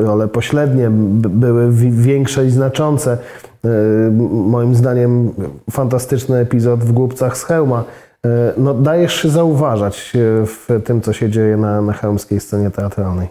role 0.07 0.29
pośrednie, 0.29 0.91
by- 0.91 1.29
były 1.29 1.71
wi- 1.73 1.91
większe 1.91 2.47
i 2.47 2.51
znaczące. 2.51 3.19
Moim 4.31 4.75
zdaniem 4.75 5.31
fantastyczny 5.71 6.37
epizod 6.39 6.81
w 6.81 6.93
Głupcach 6.93 7.37
z 7.37 7.45
Chełma. 7.45 7.85
E, 8.27 8.53
No, 8.57 8.75
dajesz 8.75 9.15
się 9.15 9.29
zauważać 9.29 10.13
w 10.47 10.81
tym, 10.85 11.01
co 11.01 11.13
się 11.13 11.31
dzieje 11.31 11.57
na, 11.57 11.83
na 11.83 11.93
chełmskiej 11.93 12.41
scenie 12.41 12.71
teatralnej. 12.71 13.29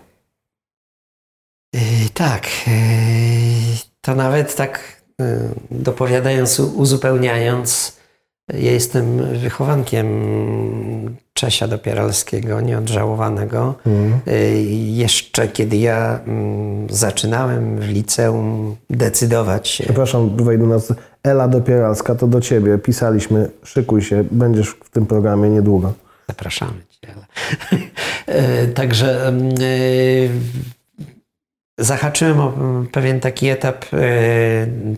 Yy, 1.74 1.80
Tak, 2.14 2.48
yy, 2.68 2.74
to 4.02 4.16
nawet 4.16 4.56
tak 4.56 5.02
yy, 5.20 5.26
dopowiadając, 5.72 6.60
uzupełniając, 6.60 7.98
ja 8.54 8.72
jestem 8.72 9.38
wychowankiem 9.40 10.08
Czesia 11.34 11.68
Dopieralskiego, 11.68 12.62
nieodżałowanego. 12.62 13.76
Yy, 14.26 14.64
Jeszcze 14.74 15.48
kiedy 15.48 15.78
ja 15.78 16.20
mm, 16.28 16.88
zaczynałem 16.90 17.80
w 17.80 17.88
liceum 17.88 18.76
decydować 18.90 19.68
się, 19.68 19.84
Przepraszam, 19.84 20.38
wejdę 20.38 20.66
na... 20.66 20.78
Ela 21.24 21.48
Dopieralska, 21.48 22.16
to 22.16 22.28
do 22.28 22.42
ciebie. 22.42 22.78
Pisaliśmy, 22.78 23.50
szykuj 23.64 24.02
się, 24.02 24.24
będziesz 24.32 24.70
w 24.70 24.90
tym 24.90 25.06
programie 25.06 25.50
niedługo. 25.50 25.94
Zapraszamy 26.28 26.82
cię. 26.90 27.08
Ale... 27.16 27.26
E, 28.28 28.68
Także 28.68 29.28
e, 29.28 29.34
zahaczyłem 31.84 32.40
o 32.40 32.54
mm, 32.54 32.88
pewien 32.88 33.20
taki 33.20 33.48
etap 33.50 33.86
e, 33.94 33.98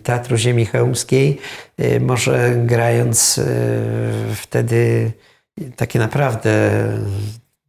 Teatru 0.02 0.36
Ziemi 0.36 0.66
Chełmskiej, 0.66 1.38
e, 1.78 2.00
może 2.00 2.52
grając 2.64 3.38
e, 3.38 3.44
wtedy 4.34 5.12
takie 5.76 5.98
naprawdę 5.98 6.70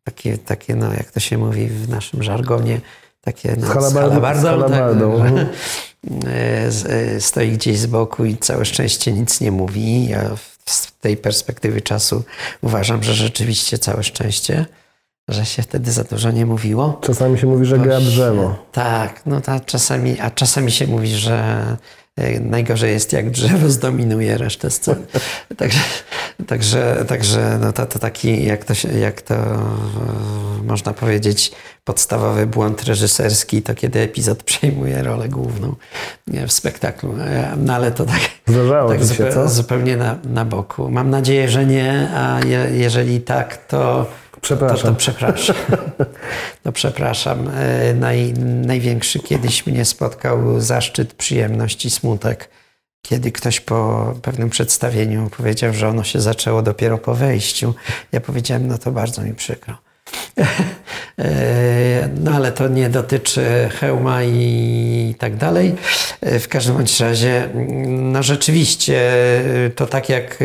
takie, 0.03 0.38
takie 0.38 0.75
no, 0.75 0.93
jak 0.93 1.12
to 1.12 1.19
się 1.19 1.38
mówi 1.38 1.67
w 1.67 1.89
naszym 1.89 2.24
żargonie, 2.24 2.81
takie 3.21 3.55
no, 3.57 3.67
Z 3.67 3.69
halabardą- 3.69 4.69
tak, 4.69 4.91
mhm. 4.91 5.47
stoi 7.19 7.51
gdzieś 7.51 7.79
z 7.79 7.86
boku 7.86 8.25
i 8.25 8.38
całe 8.38 8.65
szczęście 8.65 9.12
nic 9.12 9.41
nie 9.41 9.51
mówi. 9.51 10.07
Ja 10.07 10.29
z 10.65 10.91
tej 10.91 11.17
perspektywy 11.17 11.81
czasu 11.81 12.24
uważam, 12.62 13.03
że 13.03 13.13
rzeczywiście 13.13 13.77
całe 13.77 14.03
szczęście, 14.03 14.65
że 15.27 15.46
się 15.46 15.62
wtedy 15.62 15.91
za 15.91 16.03
dużo 16.03 16.31
nie 16.31 16.46
mówiło. 16.46 17.00
Czasami 17.01 17.39
się 17.39 17.48
mówi, 17.48 17.65
że 17.65 17.79
gra 17.79 18.00
drzewo. 18.00 18.55
Tak, 18.72 19.22
no 19.25 19.41
ta 19.41 19.60
czasami, 19.60 20.19
a 20.19 20.31
czasami 20.31 20.72
się 20.72 20.88
mówi, 20.88 21.15
że 21.15 21.65
e, 22.15 22.39
najgorzej 22.39 22.91
jest 22.93 23.13
jak 23.13 23.29
drzewo 23.29 23.69
zdominuje 23.79 24.38
resztę 24.38 24.69
scen. 24.69 25.05
Także, 25.57 25.79
także, 26.48 27.05
także 27.07 27.57
no 27.62 27.74
to, 27.74 27.86
to 27.86 28.00
taki, 28.00 28.46
jak 28.46 28.65
to, 28.65 28.74
się, 28.74 29.00
jak 29.00 29.22
to 29.22 29.36
e, 29.36 30.63
można 30.63 30.93
powiedzieć, 30.93 31.51
podstawowy 31.84 32.46
błąd 32.46 32.84
reżyserski, 32.84 33.62
to 33.62 33.75
kiedy 33.75 34.00
epizod 34.00 34.43
przejmuje 34.51 35.03
rolę 35.03 35.29
główną 35.29 35.75
w 36.48 36.51
spektaklu. 36.51 37.15
E, 37.19 37.53
No 37.57 37.75
ale 37.75 37.91
to 37.91 38.05
tak, 38.05 38.19
Zdarzało 38.48 38.89
tak 38.89 39.01
ci 39.01 39.15
się, 39.15 39.50
zupełnie 39.50 39.98
na, 39.98 40.17
na 40.24 40.46
boku. 40.46 40.89
Mam 40.91 41.10
nadzieję, 41.10 41.50
że 41.50 41.65
nie, 41.65 42.10
a 42.15 42.39
je, 42.46 42.67
jeżeli 42.74 43.22
tak, 43.22 43.67
to, 43.67 44.05
Przepraszam. 44.47 44.93
to 44.95 44.99
przepraszam. 44.99 45.55
No 46.65 46.71
przepraszam. 46.71 47.49
E, 47.57 47.93
Naj, 47.93 48.33
największy 48.65 49.19
kiedyś 49.19 49.65
mnie 49.67 49.85
spotkał 49.85 50.59
zaszczyt, 50.61 51.13
przyjemność 51.13 51.85
i 51.85 51.89
smutek, 51.89 52.49
kiedy 53.01 53.31
ktoś 53.31 53.59
po 53.59 54.13
pewnym 54.21 54.49
przedstawieniu 54.49 55.29
powiedział, 55.37 55.73
że 55.73 55.87
ono 55.89 56.03
się 56.03 56.21
zaczęło 56.21 56.61
dopiero 56.61 56.97
po 56.97 57.13
wejściu. 57.15 57.73
Ja 58.11 58.21
powiedziałem, 58.21 58.67
no 58.67 58.77
to 58.77 58.91
bardzo 58.91 59.21
mi 59.21 59.33
przykro. 59.33 59.77
E, 61.19 62.09
No 62.19 62.31
ale 62.31 62.51
to 62.51 62.67
nie 62.67 62.89
dotyczy 62.89 63.69
hełma 63.79 64.23
i 64.23 65.15
tak 65.19 65.35
dalej. 65.35 65.75
E, 66.21 66.39
W 66.39 66.47
każdym 66.47 66.75
bądź 66.75 66.99
razie, 66.99 67.43
mm, 67.43 68.11
no 68.11 68.23
rzeczywiście, 68.23 69.12
to 69.75 69.86
tak 69.88 70.10
jak 70.10 70.38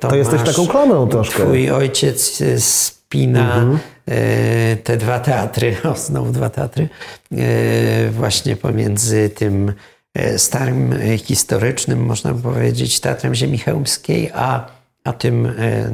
Tomasz, 0.00 0.10
To 0.12 0.16
jesteś 0.16 0.42
taką 0.42 0.66
klamrą 0.66 1.08
troszkę. 1.08 1.42
Twój 1.42 1.70
ojciec 1.70 2.40
e, 2.40 2.60
spina 3.06 3.66
e, 4.06 4.76
te 4.76 4.96
dwa 4.96 5.20
teatry, 5.20 5.76
o 5.92 5.96
znowu 5.96 6.32
dwa 6.32 6.50
teatry, 6.50 6.88
e, 7.32 8.10
właśnie 8.10 8.56
pomiędzy 8.56 9.30
tym 9.30 9.72
e, 10.14 10.38
starym, 10.38 10.94
historycznym, 11.18 12.04
można 12.04 12.32
by 12.32 12.42
powiedzieć, 12.42 13.00
Teatrem 13.00 13.34
Ziemi 13.34 13.58
Chełmskiej, 13.58 14.30
a, 14.34 14.66
a 15.04 15.12
tym 15.12 15.52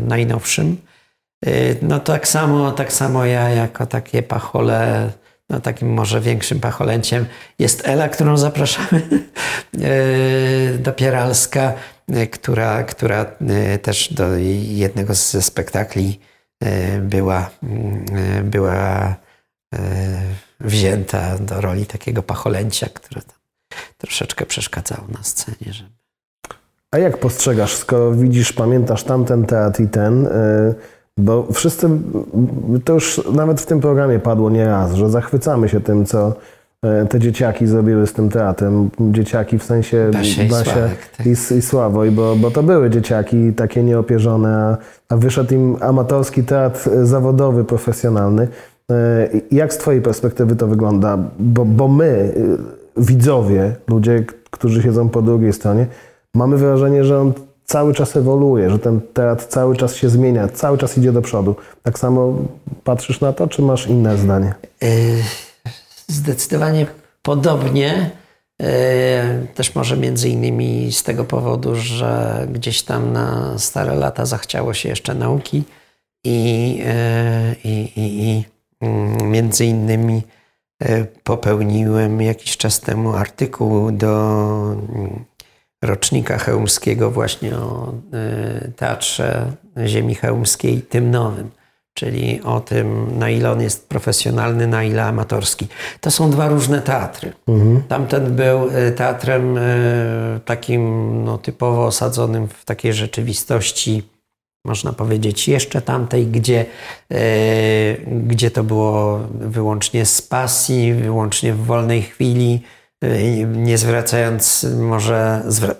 najnowszym. 0.09 0.77
No 1.83 2.01
tak 2.01 2.29
samo, 2.29 2.73
tak 2.73 2.93
samo 2.93 3.25
ja 3.25 3.49
jako 3.49 3.87
takie 3.87 4.23
pachole, 4.23 5.11
no 5.51 5.61
takim 5.61 5.93
może 5.93 6.21
większym 6.21 6.61
pacholęciem 6.61 7.27
jest 7.59 7.89
Ela, 7.89 8.09
którą 8.09 8.37
zapraszamy 8.37 9.03
do 10.85 10.93
Pieralska, 10.93 11.73
która, 12.31 12.83
która 12.83 13.27
też 13.83 14.13
do 14.13 14.37
jednego 14.77 15.15
ze 15.15 15.43
spektakli 15.43 16.21
była, 17.01 17.51
mm, 17.63 18.05
e, 18.13 18.43
była 18.43 18.75
e, 18.75 19.17
wzięta 20.61 21.39
do 21.39 21.61
roli 21.61 21.87
takiego 21.87 22.23
pacholęcia, 22.23 22.89
które 22.89 23.21
troszeczkę 23.99 24.47
przeszkadzało 24.47 25.05
na 25.09 25.23
scenie. 25.23 25.73
Żeby... 25.73 25.91
A 26.91 26.99
jak 26.99 27.19
postrzegasz, 27.19 27.77
skoro 27.77 28.13
widzisz, 28.13 28.53
pamiętasz 28.53 29.05
tamten 29.05 29.47
teatr 29.47 29.81
i 29.81 29.89
ten, 29.89 30.29
bo 31.17 31.53
wszyscy, 31.53 31.89
to 32.85 32.93
już 32.93 33.21
nawet 33.33 33.61
w 33.61 33.67
tym 33.67 33.81
programie 33.81 34.19
padło 34.19 34.51
nieraz, 34.51 34.95
że 34.95 35.11
zachwycamy 35.11 35.69
się 35.69 35.81
tym, 35.81 36.07
co 36.07 36.35
te 37.09 37.19
dzieciaki 37.21 37.67
zrobiły 37.67 38.07
z 38.07 38.13
tym 38.13 38.29
teatrem. 38.29 38.91
Dzieciaki 39.01 39.59
w 39.59 39.65
sensie 39.65 40.11
Basia 40.13 40.43
i 40.43 40.49
Sławek, 40.49 41.11
tak. 41.17 41.27
i, 41.27 41.31
i 41.31 41.63
Sławoj, 41.63 42.11
bo, 42.11 42.37
bo 42.37 42.51
to 42.51 42.63
były 42.63 42.91
dzieciaki 42.91 43.53
takie 43.53 43.83
nieopierzone, 43.83 44.57
a, 44.57 44.77
a 45.09 45.17
wyszedł 45.17 45.55
im 45.55 45.77
amatorski 45.81 46.43
teatr 46.45 46.91
zawodowy, 47.03 47.65
profesjonalny. 47.65 48.49
Y, 48.91 49.41
Jak 49.51 49.75
z 49.75 49.79
Twojej 49.79 50.03
perspektywy 50.03 50.57
to 50.57 50.67
wygląda? 50.67 51.19
Bo, 51.39 51.65
bo 51.65 51.89
my, 51.89 52.05
y, 52.07 52.59
widzowie, 52.97 53.77
ludzie, 53.89 54.25
którzy 54.51 54.83
siedzą 54.83 55.09
po 55.09 55.23
drugiej 55.23 55.53
stronie, 55.53 55.87
mamy 56.35 56.57
wrażenie, 56.57 57.05
że 57.05 57.21
on 57.21 57.33
cały 57.65 57.95
czas 57.95 58.17
ewoluuje, 58.17 58.71
że 58.71 58.79
ten 58.79 59.01
teatr 59.13 59.47
cały 59.47 59.77
czas 59.77 59.95
się 59.95 60.09
zmienia, 60.09 60.49
cały 60.49 60.79
czas 60.79 60.99
idzie 60.99 61.13
do 61.13 61.23
przodu. 61.23 61.55
Tak 61.83 61.99
samo 61.99 62.35
patrzysz 62.85 63.21
na 63.21 63.33
to, 63.33 63.47
czy 63.49 63.63
masz 63.63 63.87
inne 63.87 64.17
zdanie? 64.17 64.55
Y, 64.83 64.89
Zdecydowanie 66.13 66.87
podobnie. 67.23 68.11
Y, 68.63 68.67
Też 69.55 69.75
może 69.75 69.97
między 69.97 70.29
innymi 70.29 70.93
z 70.93 71.03
tego 71.03 71.25
powodu, 71.25 71.75
że 71.75 72.47
gdzieś 72.53 72.83
tam 72.83 73.13
na 73.13 73.59
stare 73.59 73.95
lata 73.95 74.27
zachciało 74.27 74.75
się 74.75 74.89
jeszcze 74.89 75.15
nauki 75.15 75.65
i, 76.25 76.79
y, 76.87 77.57
i, 77.65 77.93
i, 77.97 78.29
i 78.29 78.45
mm, 78.81 79.31
między 79.31 79.65
innymi 79.65 80.23
y, 80.85 81.07
popełniłem 81.25 82.23
jakiś 82.23 82.57
czas 82.57 82.81
temu 82.81 83.15
artykuł 83.15 83.93
do 83.93 84.17
mm, 84.73 85.25
rocznika 85.83 86.39
chełmskiego 86.39 87.11
właśnie 87.11 87.57
o 87.57 87.95
Teatrze 88.77 89.53
Ziemi 89.87 90.15
Chełmskiej, 90.15 90.83
tym 90.83 91.11
nowym, 91.11 91.51
czyli 91.95 92.41
o 92.43 92.61
tym, 92.61 93.19
na 93.19 93.31
ile 93.31 93.51
on 93.51 93.61
jest 93.61 93.89
profesjonalny, 93.89 94.67
na 94.67 94.85
ile 94.85 95.05
amatorski. 95.05 95.69
To 96.01 96.11
są 96.11 96.31
dwa 96.31 96.49
różne 96.49 96.83
teatry. 96.83 97.33
Tamten 97.89 98.37
był 98.37 98.69
y, 98.69 98.93
teatrem 98.93 99.59
y, 99.59 100.41
takim 100.45 101.25
no, 101.25 101.39
typowo 101.39 101.87
osadzonym 101.87 102.49
w 102.49 102.65
takiej 102.65 102.93
rzeczywistości, 102.93 104.03
można 104.65 104.93
powiedzieć, 104.93 105.49
jeszcze 105.49 105.83
tamtej, 105.83 106.27
gdzie, 106.27 106.65
e, 107.11 107.17
gdzie 108.27 108.51
to 108.51 108.65
było 108.65 109.21
wyłącznie 109.41 110.07
z 110.07 110.23
pasji, 110.23 110.95
wyłącznie 110.95 111.53
w 111.53 111.65
wolnej 111.65 112.03
chwili, 112.03 112.63
nie 113.47 113.79
zwracając 113.79 114.67
może, 114.79 115.43
zwra- 115.49 115.75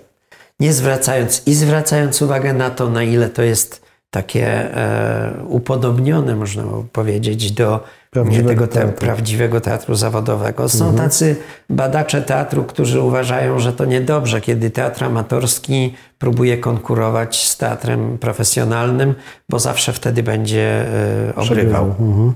nie 0.59 0.73
zwracając 0.73 1.43
i 1.45 1.53
zwracając 1.53 2.21
uwagę 2.21 2.53
na 2.53 2.69
to, 2.69 2.89
na 2.89 3.03
ile 3.03 3.29
to 3.29 3.41
jest 3.41 3.83
takie 4.13 4.47
e, 4.77 5.33
upodobnione, 5.47 6.35
można 6.35 6.63
powiedzieć, 6.91 7.51
do 7.51 7.83
Prawdziwego 8.09 8.49
tego 8.49 8.67
te, 8.67 8.73
teatru. 8.79 8.97
prawdziwego 8.97 9.61
teatru 9.61 9.95
zawodowego. 9.95 10.69
Są 10.69 10.85
Mhm. 10.89 11.03
tacy 11.09 11.35
badacze 11.69 12.21
teatru, 12.21 12.63
którzy 12.63 13.01
uważają, 13.01 13.59
że 13.59 13.73
to 13.73 13.85
niedobrze, 13.85 14.41
kiedy 14.41 14.69
teatr 14.69 15.03
amatorski 15.03 15.93
próbuje 16.19 16.57
konkurować 16.57 17.47
z 17.47 17.57
teatrem 17.57 18.17
profesjonalnym, 18.17 19.15
bo 19.49 19.59
zawsze 19.59 19.93
wtedy 19.93 20.23
będzie 20.23 20.85
e, 21.29 21.35
obrywał. 21.35 21.85
Mhm. 21.85 22.33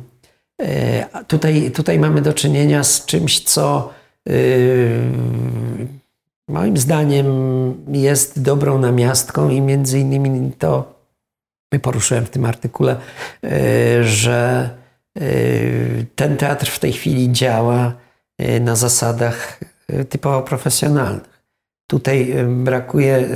E, 0.61 1.23
Tutaj, 1.27 1.71
tutaj 1.71 1.99
mamy 1.99 2.21
do 2.21 2.33
czynienia 2.33 2.83
z 2.83 3.05
czymś, 3.05 3.43
co 3.43 3.89
e, 4.29 4.31
moim 6.49 6.77
zdaniem 6.77 7.27
jest 7.91 8.41
dobrą 8.41 8.77
namiastką 8.79 9.49
i 9.49 9.61
między 9.61 9.99
innymi 9.99 10.51
to 10.59 10.96
poruszyłem 11.81 12.25
w 12.25 12.29
tym 12.29 12.45
artykule, 12.45 12.95
e, 13.43 14.03
że 14.03 14.69
ten 16.15 16.37
teatr 16.37 16.67
w 16.67 16.79
tej 16.79 16.93
chwili 16.93 17.31
działa 17.31 17.93
na 18.61 18.75
zasadach 18.75 19.59
typowo 20.09 20.41
profesjonalnych. 20.41 21.43
Tutaj 21.87 22.33
brakuje, 22.47 23.29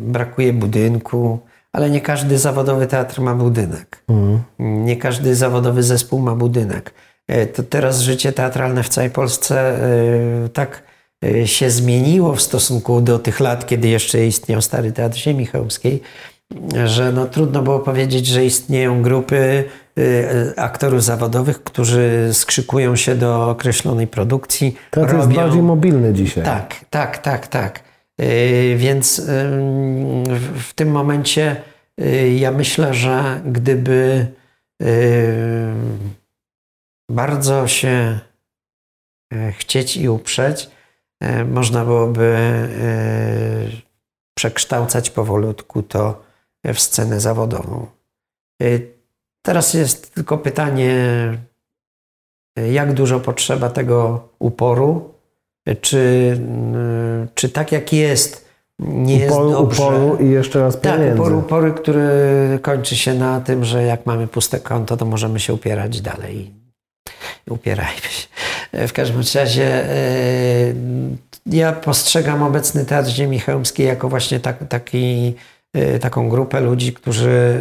brakuje 0.00 0.52
budynku, 0.52 1.38
ale 1.72 1.90
nie 1.90 2.00
każdy 2.00 2.38
zawodowy 2.38 2.86
teatr 2.86 3.20
ma 3.20 3.34
budynek. 3.34 4.04
Mhm. 4.08 4.42
Nie 4.84 4.96
każdy 4.96 5.34
zawodowy 5.34 5.82
zespół 5.82 6.18
ma 6.20 6.34
budynek. 6.34 6.94
To 7.54 7.62
teraz 7.62 8.00
życie 8.00 8.32
teatralne 8.32 8.82
w 8.82 8.88
całej 8.88 9.10
Polsce 9.10 9.78
tak 10.52 10.82
się 11.44 11.70
zmieniło 11.70 12.34
w 12.34 12.42
stosunku 12.42 13.00
do 13.00 13.18
tych 13.18 13.40
lat, 13.40 13.66
kiedy 13.66 13.88
jeszcze 13.88 14.26
istniał 14.26 14.62
Stary 14.62 14.92
Teatr 14.92 15.16
Ziemi 15.16 15.46
Chełmskiej, 15.46 16.02
że 16.84 17.12
no, 17.12 17.26
trudno 17.26 17.62
było 17.62 17.80
powiedzieć, 17.80 18.26
że 18.26 18.44
istnieją 18.44 19.02
grupy 19.02 19.64
y, 19.98 20.52
aktorów 20.56 21.04
zawodowych, 21.04 21.64
którzy 21.64 22.30
skrzykują 22.32 22.96
się 22.96 23.14
do 23.14 23.50
określonej 23.50 24.06
produkcji. 24.06 24.76
Teatr 24.90 25.12
robią... 25.12 25.24
jest 25.24 25.36
bardziej 25.36 25.62
mobilny 25.62 26.12
dzisiaj. 26.12 26.44
Tak, 26.44 26.84
tak, 26.90 27.18
tak, 27.18 27.46
tak. 27.46 27.80
Y, 28.20 28.74
więc 28.76 29.22
w 30.54 30.74
tym 30.74 30.90
momencie 30.90 31.56
y, 32.00 32.28
ja 32.28 32.50
myślę, 32.52 32.94
że 32.94 33.40
gdyby 33.46 34.26
bardzo 37.10 37.68
się 37.68 38.18
chcieć 39.58 39.96
i 39.96 40.08
uprzeć, 40.08 40.70
można 41.48 41.84
byłoby 41.84 42.36
przekształcać 44.34 45.10
powolutku 45.10 45.82
to 45.82 46.29
w 46.64 46.80
scenę 46.80 47.20
zawodową. 47.20 47.86
Y, 48.62 48.92
teraz 49.42 49.74
jest 49.74 50.14
tylko 50.14 50.38
pytanie, 50.38 50.94
jak 52.72 52.92
dużo 52.92 53.20
potrzeba 53.20 53.70
tego 53.70 54.28
uporu, 54.38 55.14
czy, 55.80 55.98
y, 57.24 57.28
czy 57.34 57.48
tak 57.48 57.72
jak 57.72 57.92
jest, 57.92 58.50
nie 58.78 59.26
uporu, 59.26 59.48
jest 59.48 59.58
dobrze. 59.58 59.82
Uporu 59.82 60.16
i 60.16 60.30
jeszcze 60.30 60.60
raz 60.60 60.76
pieniędzy. 60.76 61.06
Tak, 61.06 61.14
uporu, 61.14 61.38
upory, 61.38 61.72
który 61.72 62.08
kończy 62.62 62.96
się 62.96 63.14
na 63.14 63.40
tym, 63.40 63.64
że 63.64 63.82
jak 63.82 64.06
mamy 64.06 64.26
puste 64.26 64.60
konto, 64.60 64.96
to 64.96 65.04
możemy 65.04 65.40
się 65.40 65.54
upierać 65.54 66.00
dalej. 66.00 66.50
Upierajmy 67.50 68.00
się. 68.00 68.28
W 68.88 68.92
każdym 68.92 69.22
razie 69.34 69.90
y, 69.90 70.74
ja 71.46 71.72
postrzegam 71.72 72.42
obecny 72.42 72.84
Teatr 72.84 73.08
Ziemi 73.08 73.40
Chełmskiej 73.40 73.86
jako 73.86 74.08
właśnie 74.08 74.40
tak, 74.40 74.68
taki 74.68 75.34
Y, 75.34 75.59
taką 76.00 76.28
grupę 76.28 76.60
ludzi, 76.60 76.92
którzy, 76.92 77.60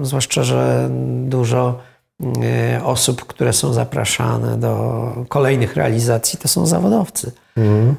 y, 0.00 0.04
zwłaszcza, 0.04 0.42
że 0.42 0.88
dużo 1.24 1.78
y, 2.20 2.84
osób, 2.84 3.24
które 3.24 3.52
są 3.52 3.72
zapraszane 3.72 4.56
do 4.56 5.14
kolejnych 5.28 5.76
realizacji, 5.76 6.38
to 6.38 6.48
są 6.48 6.66
zawodowcy. 6.66 7.32
Mhm. 7.56 7.94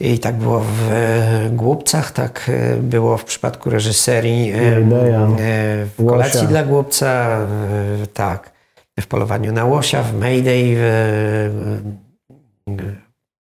I 0.00 0.18
tak 0.18 0.36
było 0.36 0.60
w 0.60 0.90
Głupcach, 1.52 2.12
tak 2.12 2.50
było 2.80 3.16
w 3.16 3.24
przypadku 3.24 3.70
reżyserii 3.70 4.52
w 5.98 6.06
Kolacji 6.06 6.38
Łosia. 6.38 6.48
dla 6.48 6.62
Głupca, 6.62 7.38
tak, 8.14 8.52
w 9.00 9.06
Polowaniu 9.06 9.52
na 9.52 9.64
Łosia, 9.64 10.02
w 10.02 10.14
Mayday, 10.14 10.74
w, 10.76 11.80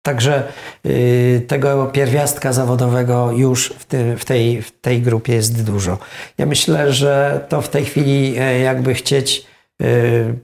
Także 0.07 0.43
y, 0.85 1.45
tego 1.47 1.85
pierwiastka 1.85 2.53
zawodowego 2.53 3.31
już 3.31 3.73
w, 3.79 3.85
w, 4.19 4.25
tej, 4.25 4.61
w 4.61 4.71
tej 4.71 5.01
grupie 5.01 5.33
jest 5.33 5.63
dużo. 5.63 5.97
Ja 6.37 6.45
myślę, 6.45 6.93
że 6.93 7.45
to 7.49 7.61
w 7.61 7.69
tej 7.69 7.85
chwili 7.85 8.37
e, 8.37 8.59
jakby 8.59 8.93
chcieć 8.93 9.45
e, 9.81 9.85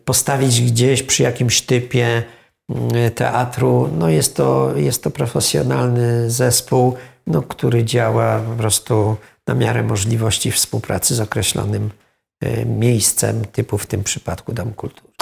postawić 0.06 0.62
gdzieś 0.62 1.04
przy 1.04 1.24
jakimś 1.24 1.62
typie 1.62 2.24
mm, 2.70 3.12
teatru, 3.12 3.90
no 3.98 4.10
jest 4.10 4.36
to, 4.36 4.72
jest 4.76 5.04
to 5.04 5.12
profesjonalny 5.12 6.30
zespół, 6.32 6.96
no, 7.28 7.42
który 7.42 7.84
działa 7.84 8.40
po 8.40 8.56
prostu 8.56 9.16
na 9.48 9.54
miarę 9.54 9.84
możliwości 9.84 10.52
współpracy 10.52 11.16
z 11.16 11.20
określonym 11.20 11.90
miejscem, 12.66 13.46
typu 13.46 13.78
w 13.78 13.86
tym 13.86 14.04
przypadku 14.04 14.54
Dom 14.54 14.74
Kultury. 14.74 15.13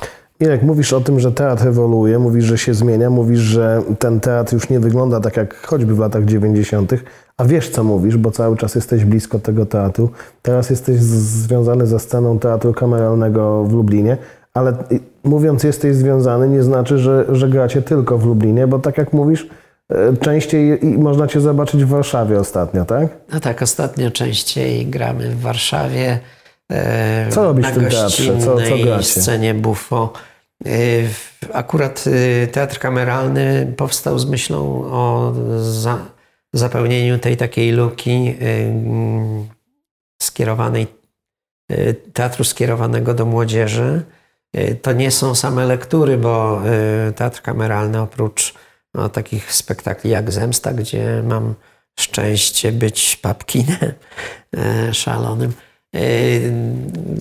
Irek, 0.41 0.63
mówisz 0.63 0.93
o 0.93 1.01
tym, 1.01 1.19
że 1.19 1.32
teatr 1.32 1.67
ewoluuje, 1.67 2.19
mówisz, 2.19 2.45
że 2.45 2.58
się 2.58 2.73
zmienia, 2.73 3.10
mówisz, 3.10 3.39
że 3.39 3.82
ten 3.99 4.19
teatr 4.19 4.54
już 4.54 4.69
nie 4.69 4.80
wygląda 4.80 5.19
tak 5.19 5.38
jak 5.38 5.56
choćby 5.56 5.95
w 5.95 5.99
latach 5.99 6.25
90., 6.25 6.91
a 7.38 7.45
wiesz 7.45 7.69
co 7.69 7.84
mówisz, 7.84 8.17
bo 8.17 8.32
cały 8.32 8.58
czas 8.58 8.75
jesteś 8.75 9.06
blisko 9.06 9.39
tego 9.39 9.65
teatru. 9.65 10.10
Teraz 10.41 10.69
jesteś 10.69 10.99
związany 10.99 11.88
ze 11.88 11.99
sceną 11.99 12.39
teatru 12.39 12.73
kameralnego 12.73 13.63
w 13.63 13.73
Lublinie, 13.73 14.17
ale 14.54 14.73
mówiąc 15.23 15.63
jesteś 15.63 15.95
związany 15.95 16.49
nie 16.49 16.63
znaczy, 16.63 16.97
że, 16.97 17.25
że 17.30 17.49
gracie 17.49 17.82
tylko 17.82 18.17
w 18.17 18.25
Lublinie, 18.25 18.67
bo 18.67 18.80
tak 18.80 18.97
jak 18.97 19.13
mówisz, 19.13 19.47
e, 19.89 20.17
częściej 20.17 20.80
można 20.84 21.27
Cię 21.27 21.41
zobaczyć 21.41 21.86
w 21.86 21.88
Warszawie 21.88 22.39
ostatnio, 22.39 22.86
tak? 22.86 23.08
No 23.34 23.39
tak, 23.39 23.62
ostatnio 23.62 24.12
częściej 24.12 24.86
gramy 24.86 25.30
w 25.30 25.41
Warszawie. 25.41 26.19
E, 26.71 27.30
co 27.30 27.43
robisz 27.43 27.67
w 27.67 27.73
tym 27.73 27.86
teatrze? 27.86 28.39
Co, 28.39 28.58
co 28.58 28.77
gracie? 28.84 29.21
scenie 29.21 29.54
Buffo. 29.54 30.13
Y, 30.65 31.10
akurat 31.54 32.08
y, 32.08 32.47
teatr 32.52 32.80
kameralny 32.80 33.74
powstał 33.78 34.19
z 34.19 34.26
myślą 34.26 34.86
o 34.86 35.34
za, 35.62 36.06
zapełnieniu 36.54 37.19
tej 37.19 37.38
takiej 37.38 37.71
luki 37.71 38.36
y, 38.41 38.74
skierowanej, 40.21 40.88
teatru 42.13 42.43
skierowanego 42.43 43.13
do 43.13 43.26
młodzieży. 43.26 44.02
To 44.82 44.93
nie 44.93 45.12
są 45.12 45.36
same 45.36 45.65
lektury, 45.65 46.17
bo 46.17 46.62
teatr 47.15 47.41
kameralny 47.41 48.02
oprócz 48.02 48.54
no, 48.93 49.10
takich 49.10 49.54
spektakli 49.54 50.12
jak 50.12 50.32
Zemsta, 50.32 50.74
gdzie 50.74 51.24
mam 51.28 51.56
szczęście 52.00 52.71
być 52.71 53.15
papkinem 53.15 53.93
szalonym, 54.91 55.54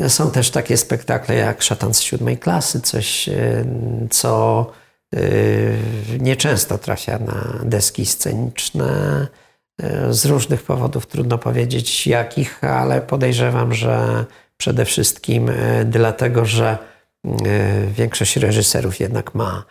są 0.09 0.30
też 0.30 0.50
takie 0.50 0.76
spektakle 0.76 1.35
jak 1.35 1.62
Szatan 1.62 1.94
z 1.94 2.00
siódmej 2.00 2.38
klasy, 2.38 2.80
coś, 2.80 3.26
yy, 3.26 3.64
co 4.11 4.66
yy, 5.12 5.20
nieczęsto 6.18 6.78
trafia 6.78 7.18
na 7.18 7.61
deski 7.64 8.06
sceniczne. 8.06 9.26
Z 10.11 10.24
różnych 10.24 10.62
powodów 10.62 11.06
trudno 11.06 11.38
powiedzieć 11.38 12.06
jakich, 12.06 12.64
ale 12.64 13.00
podejrzewam, 13.00 13.74
że 13.74 14.24
przede 14.56 14.85
wszystkim 14.85 15.50
dlatego, 15.85 16.44
że 16.44 16.78
większość 17.96 18.37
reżyserów 18.37 19.00
jednak 19.00 19.35
ma 19.35 19.64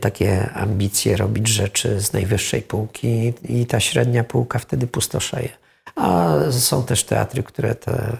takie 0.00 0.50
ambicje 0.50 1.16
robić 1.16 1.48
rzeczy 1.48 2.00
z 2.00 2.12
najwyższej 2.12 2.62
półki 2.62 3.34
i 3.44 3.66
ta 3.66 3.80
średnia 3.80 4.24
półka 4.24 4.58
wtedy 4.58 4.86
pustoszeje. 4.86 5.48
A 5.96 6.34
są 6.50 6.84
też 6.84 7.04
teatry, 7.04 7.42
które 7.42 7.74
te 7.74 8.16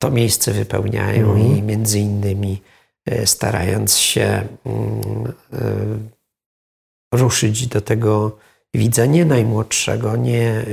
to 0.00 0.10
miejsce 0.10 0.52
wypełniają 0.52 1.30
mm. 1.30 1.56
i 1.56 1.62
między 1.62 1.98
innymi 1.98 2.62
e, 3.06 3.26
starając 3.26 3.96
się 3.96 4.48
mm, 4.66 5.32
e, 5.52 7.18
ruszyć 7.18 7.66
do 7.66 7.80
tego 7.80 8.38
widza 8.74 9.06
nie 9.06 9.24
najmłodszego, 9.24 10.16
nie 10.16 10.48
e, 10.50 10.64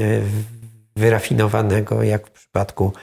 wyrafinowanego, 0.95 2.03
jak 2.03 2.27
w 2.27 2.31
przypadku 2.31 2.93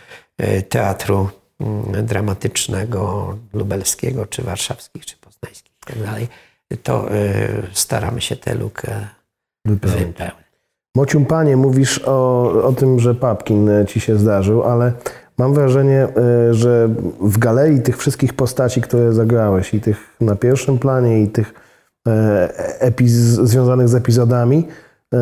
teatru 0.68 1.28
mm, 1.60 2.06
dramatycznego 2.06 3.37
lubelskiego, 3.52 4.26
czy 4.26 4.42
warszawskich, 4.42 5.06
czy 5.06 5.16
poznańskich 5.16 5.72
itd., 5.88 6.26
tak 6.68 6.80
to 6.82 7.08
staramy 7.72 8.20
się 8.20 8.37
tę 8.37 8.54
lukę 8.54 9.06
wypełnić. 9.64 10.16
Mocium 10.96 11.26
Panie, 11.26 11.56
mówisz 11.56 12.00
o, 12.04 12.42
o 12.64 12.72
tym, 12.72 13.00
że 13.00 13.14
Papkin 13.14 13.70
ci 13.88 14.00
się 14.00 14.18
zdarzył, 14.18 14.62
ale 14.62 14.92
Mam 15.38 15.55
wrażenie, 15.55 16.09
e, 16.16 16.55
że 16.55 16.88
w 17.20 17.38
galerii 17.38 17.83
tych 17.83 17.99
wszystkich 17.99 18.35
postaci, 18.35 18.81
które 18.81 19.12
zagrałeś, 19.12 19.75
i 19.75 19.81
tych 19.81 20.16
na 20.20 20.37
pierwszym 20.37 20.79
planie, 20.79 21.23
i 21.23 21.29
tych 21.29 21.55
e, 22.09 22.49
epiz- 22.81 23.47
związanych 23.47 23.88
z 23.88 23.94
epizodami, 23.94 24.68
e, 25.14 25.18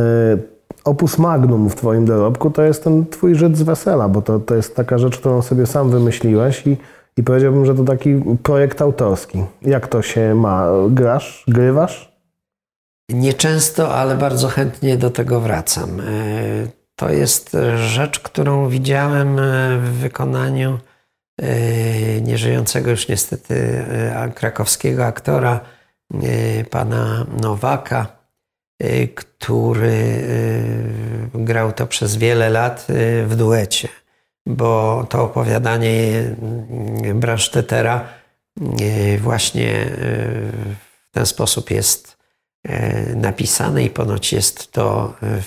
opus 0.84 1.18
magnum 1.18 1.70
w 1.70 1.74
Twoim 1.74 2.04
dorobku 2.04 2.50
to 2.50 2.62
jest 2.62 2.84
ten 2.84 3.06
Twój 3.06 3.34
Żyd 3.34 3.56
z 3.56 3.62
wesela, 3.62 4.08
bo 4.08 4.22
to, 4.22 4.40
to 4.40 4.54
jest 4.54 4.76
taka 4.76 4.98
rzecz, 4.98 5.18
którą 5.18 5.42
sobie 5.42 5.66
sam 5.66 5.90
wymyśliłeś 5.90 6.66
i, 6.66 6.76
i 7.16 7.22
powiedziałbym, 7.22 7.66
że 7.66 7.74
to 7.74 7.84
taki 7.84 8.22
projekt 8.42 8.82
autorski. 8.82 9.44
Jak 9.62 9.88
to 9.88 10.02
się 10.02 10.34
ma? 10.34 10.68
Grasz? 10.90 11.44
Grywasz? 11.48 12.12
Nieczęsto, 13.10 13.94
ale 13.94 14.16
bardzo 14.16 14.48
chętnie 14.48 14.96
do 14.96 15.10
tego 15.10 15.40
wracam. 15.40 15.90
To 16.96 17.10
jest 17.10 17.56
rzecz, 17.76 18.20
którą 18.20 18.68
widziałem 18.68 19.38
e, 19.38 19.42
w 19.78 19.92
wykonaniu 19.92 20.78
e, 21.38 22.20
nieżyjącego 22.20 22.90
już 22.90 23.08
niestety 23.08 23.84
e, 23.88 24.32
krakowskiego 24.34 25.06
aktora, 25.06 25.60
pana 26.70 27.26
Nowaka, 27.40 28.06
który 29.14 30.24
grał 31.34 31.72
to 31.72 31.86
przez 31.86 32.16
wiele 32.16 32.50
lat 32.50 32.86
w 33.26 33.34
duecie, 33.36 33.88
bo 34.46 35.06
to 35.10 35.22
opowiadanie 35.22 36.24
Bransztetera 37.14 38.08
e, 38.60 39.18
właśnie 39.18 39.70
e, 39.70 39.86
w 41.10 41.10
ten 41.10 41.26
sposób 41.26 41.70
jest 41.70 42.16
e, 42.64 43.14
napisane 43.14 43.84
i 43.84 43.90
ponoć 43.90 44.32
jest 44.32 44.72
to 44.72 45.14
e, 45.22 45.42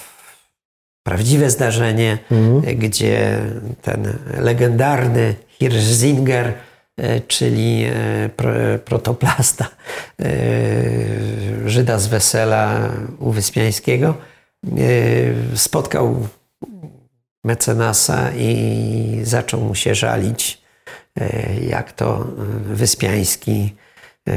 prawdziwe 1.09 1.49
zdarzenie, 1.49 2.17
Mhm. 2.31 2.77
gdzie 2.79 3.39
ten 3.81 4.13
legendarny 4.37 5.35
Hirzinger, 5.47 6.53
e, 6.97 7.21
czyli 7.21 7.83
e, 7.85 8.29
pro, 8.29 8.51
protoplasta 8.85 9.67
e, 10.21 10.25
Żyda 11.65 11.99
z 11.99 12.07
wesela 12.07 12.89
u 13.19 13.31
Wyspiańskiego, 13.31 14.15
e, 14.15 15.57
spotkał 15.57 16.27
mecenasa 17.43 18.31
i 18.37 19.19
zaczął 19.23 19.61
mu 19.61 19.75
się 19.75 19.95
żalić, 19.95 20.61
e, 21.19 21.55
jak 21.69 21.91
to 21.91 22.27
e, 22.69 22.75
Wyspiański 22.75 23.75
e, 24.27 24.33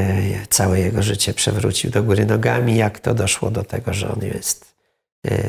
całe 0.51 0.81
jego 0.81 1.03
życie 1.03 1.35
przewrócił 1.35 1.91
do 1.91 2.03
góry 2.03 2.27
nogami, 2.27 2.77
jak 2.77 3.01
to 3.01 3.15
doszło 3.15 3.51
do 3.51 3.65
tego, 3.65 3.95
że 3.95 4.13
on 4.13 4.21
jest 4.23 4.65
e, 4.65 4.68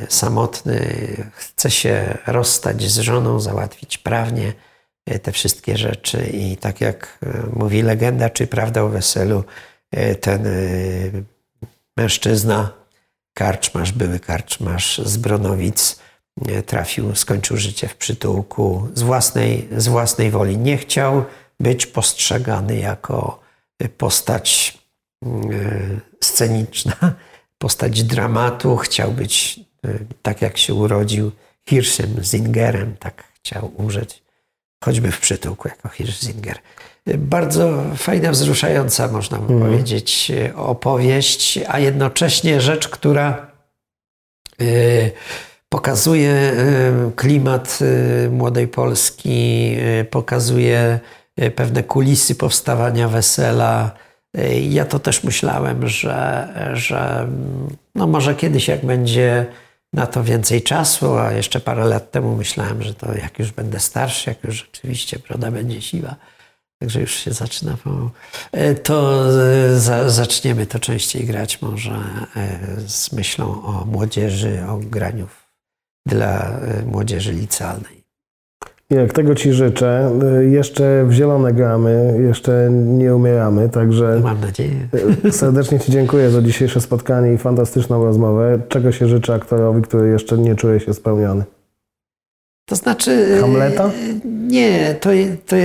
samotny, 0.09 0.95
chce 1.31 1.71
się 1.71 2.17
rozstać 2.27 2.83
z 2.83 2.99
żoną, 2.99 3.39
załatwić 3.39 3.97
prawnie 3.97 4.53
e, 5.05 5.19
te 5.19 5.31
wszystkie 5.31 5.77
rzeczy 5.77 6.29
i 6.33 6.57
tak 6.57 6.81
jak 6.81 7.19
e, 7.23 7.43
mówi 7.53 7.81
legenda, 7.81 8.29
czy 8.29 8.47
prawda 8.47 8.81
o 8.81 8.89
weselu, 8.89 9.43
ten 10.21 10.47
mężczyzna, 11.97 12.73
karczmarz, 13.33 13.91
były 13.91 14.19
karczmarz 14.19 14.97
z 14.97 15.17
Bronowic, 15.17 15.99
trafił, 16.65 17.15
skończył 17.15 17.57
życie 17.57 17.87
w 17.87 17.95
przytułku 17.95 18.87
z 18.93 19.01
własnej, 19.01 19.69
z 19.77 19.87
własnej 19.87 20.31
woli. 20.31 20.57
Nie 20.57 20.77
chciał 20.77 21.25
być 21.59 21.85
postrzegany 21.85 22.77
jako 22.77 23.39
postać 23.97 24.77
sceniczna, 26.23 27.15
postać 27.59 28.03
dramatu. 28.03 28.77
Chciał 28.77 29.11
być, 29.11 29.59
e, 29.85 29.99
tak 30.21 30.41
jak 30.41 30.57
się 30.57 30.73
urodził, 30.73 31.31
Hirschem, 31.69 32.15
Zingerem, 32.23 32.95
tak 32.99 33.23
chciał 33.33 33.71
umrzeć, 33.77 34.23
choćby 34.83 35.11
w 35.11 35.19
przytułku 35.19 35.67
jako 35.67 35.89
Hirschzinger. 35.89 36.57
E, 37.05 37.17
Bardzo 37.17 37.83
fajna, 37.95 38.31
wzruszająca, 38.31 39.07
można 39.07 39.37
by 39.37 39.59
powiedzieć, 39.59 40.31
e, 40.31 40.55
opowieść, 40.55 41.59
a 41.67 41.79
jednocześnie 41.79 42.61
rzecz, 42.61 42.87
która 42.87 43.49
pokazuje 45.69 46.53
klimat 47.15 47.79
młodej 48.31 48.67
Polski, 48.67 49.75
pokazuje 50.09 50.99
pewne 51.55 51.83
kulisy 51.83 52.35
powstawania 52.35 53.07
wesela. 53.07 53.91
Ja 54.69 54.85
to 54.85 54.99
też 54.99 55.23
myślałem, 55.23 55.87
że, 55.87 56.47
że 56.73 57.27
no 57.95 58.07
może 58.07 58.35
kiedyś, 58.35 58.67
jak 58.67 58.85
będzie 58.85 59.45
na 59.93 60.07
to 60.07 60.23
więcej 60.23 60.61
czasu, 60.61 61.17
a 61.17 61.31
jeszcze 61.31 61.59
parę 61.59 61.85
lat 61.85 62.11
temu 62.11 62.35
myślałem, 62.35 62.83
że 62.83 62.93
to 62.93 63.17
jak 63.17 63.39
już 63.39 63.51
będę 63.51 63.79
starszy, 63.79 64.29
jak 64.29 64.43
już 64.43 64.55
rzeczywiście 64.55 65.19
broda 65.19 65.51
będzie 65.51 65.81
siwa, 65.81 66.15
także 66.79 67.01
już 67.01 67.15
się 67.15 67.33
zaczyna 67.33 67.77
e, 68.51 68.75
to 68.75 69.25
e, 69.43 69.79
za, 69.79 70.09
zaczniemy 70.09 70.65
to 70.65 70.79
częściej 70.79 71.25
grać 71.25 71.61
może 71.61 71.91
e, 72.35 72.59
z 72.87 73.11
myślą 73.11 73.63
o 73.63 73.85
młodzieży, 73.85 74.63
o 74.69 74.77
graniu 74.77 75.27
dla 76.05 76.59
młodzieży 76.85 77.33
licealnej. 77.33 77.98
Jak 78.89 79.13
tego 79.13 79.35
Ci 79.35 79.53
życzę, 79.53 80.11
y, 80.41 80.49
jeszcze 80.49 81.05
w 81.05 81.11
zielone 81.11 81.53
gramy, 81.53 82.19
jeszcze 82.27 82.69
nie 82.71 83.15
umieramy, 83.15 83.69
także 83.69 84.19
Mam 84.23 84.41
nadzieję. 84.41 84.87
y, 85.25 85.31
serdecznie 85.41 85.79
Ci 85.79 85.91
dziękuję 85.91 86.29
za 86.29 86.41
dzisiejsze 86.41 86.81
spotkanie 86.81 87.33
i 87.33 87.37
fantastyczną 87.37 88.03
rozmowę. 88.05 88.59
Czego 88.69 88.91
się 88.91 89.07
życzę 89.07 89.33
aktorowi, 89.33 89.81
który 89.81 90.09
jeszcze 90.09 90.37
nie 90.37 90.55
czuje 90.55 90.79
się 90.79 90.93
spełniony? 90.93 91.43
To 92.65 92.75
znaczy. 92.75 93.11
e, 93.37 93.41
Hamleta? 93.41 93.91
Nie, 94.47 94.95
to, 95.01 95.09
to 95.45 95.55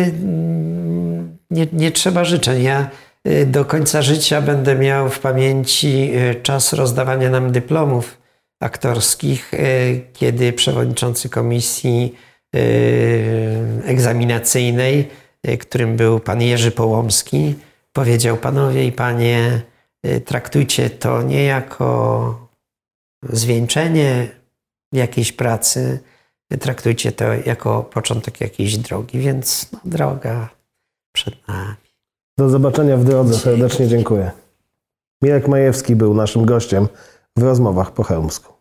nie, 1.50 1.66
nie 1.72 1.92
trzeba 1.92 2.24
życzeń. 2.24 2.62
Ja 2.62 2.90
e, 3.24 3.46
do 3.46 3.64
końca 3.64 4.02
życia 4.02 4.40
będę 4.40 4.76
miał 4.76 5.08
w 5.08 5.20
pamięci 5.20 6.12
czas 6.42 6.72
rozdawania 6.72 7.30
nam 7.30 7.52
dyplomów 7.52 8.18
aktorskich, 8.60 9.52
kiedy 10.12 10.52
przewodniczący 10.52 11.28
komisji 11.28 12.14
egzaminacyjnej, 13.84 15.10
e, 15.42 15.56
którym 15.56 15.96
był 15.96 16.20
pan 16.20 16.42
Jerzy 16.42 16.70
Połomski, 16.70 17.54
powiedział: 17.92 18.36
Panowie 18.36 18.86
i 18.86 18.92
panie, 18.92 19.62
e, 20.02 20.20
traktujcie 20.20 20.90
to 20.90 21.22
nie 21.22 21.44
jako 21.44 22.48
zwieńczenie 23.32 24.28
jakiejś 24.92 25.32
pracy, 25.32 26.00
traktujcie 26.60 27.12
to 27.12 27.24
jako 27.46 27.82
początek 27.82 28.40
jakiejś 28.40 28.78
drogi, 28.78 29.18
więc 29.18 29.72
no, 29.72 29.80
droga 29.84 30.48
przed 31.12 31.48
nami. 31.48 31.76
Do 32.38 32.50
zobaczenia 32.50 32.96
w 32.96 33.04
drodze, 33.04 33.38
serdecznie 33.38 33.88
dziękuję. 33.88 34.30
Mirek 35.22 35.48
Majewski 35.48 35.96
był 35.96 36.14
naszym 36.14 36.44
gościem 36.46 36.88
w 37.36 37.42
rozmowach 37.42 37.92
po 37.92 38.02
chełmsku. 38.02 38.52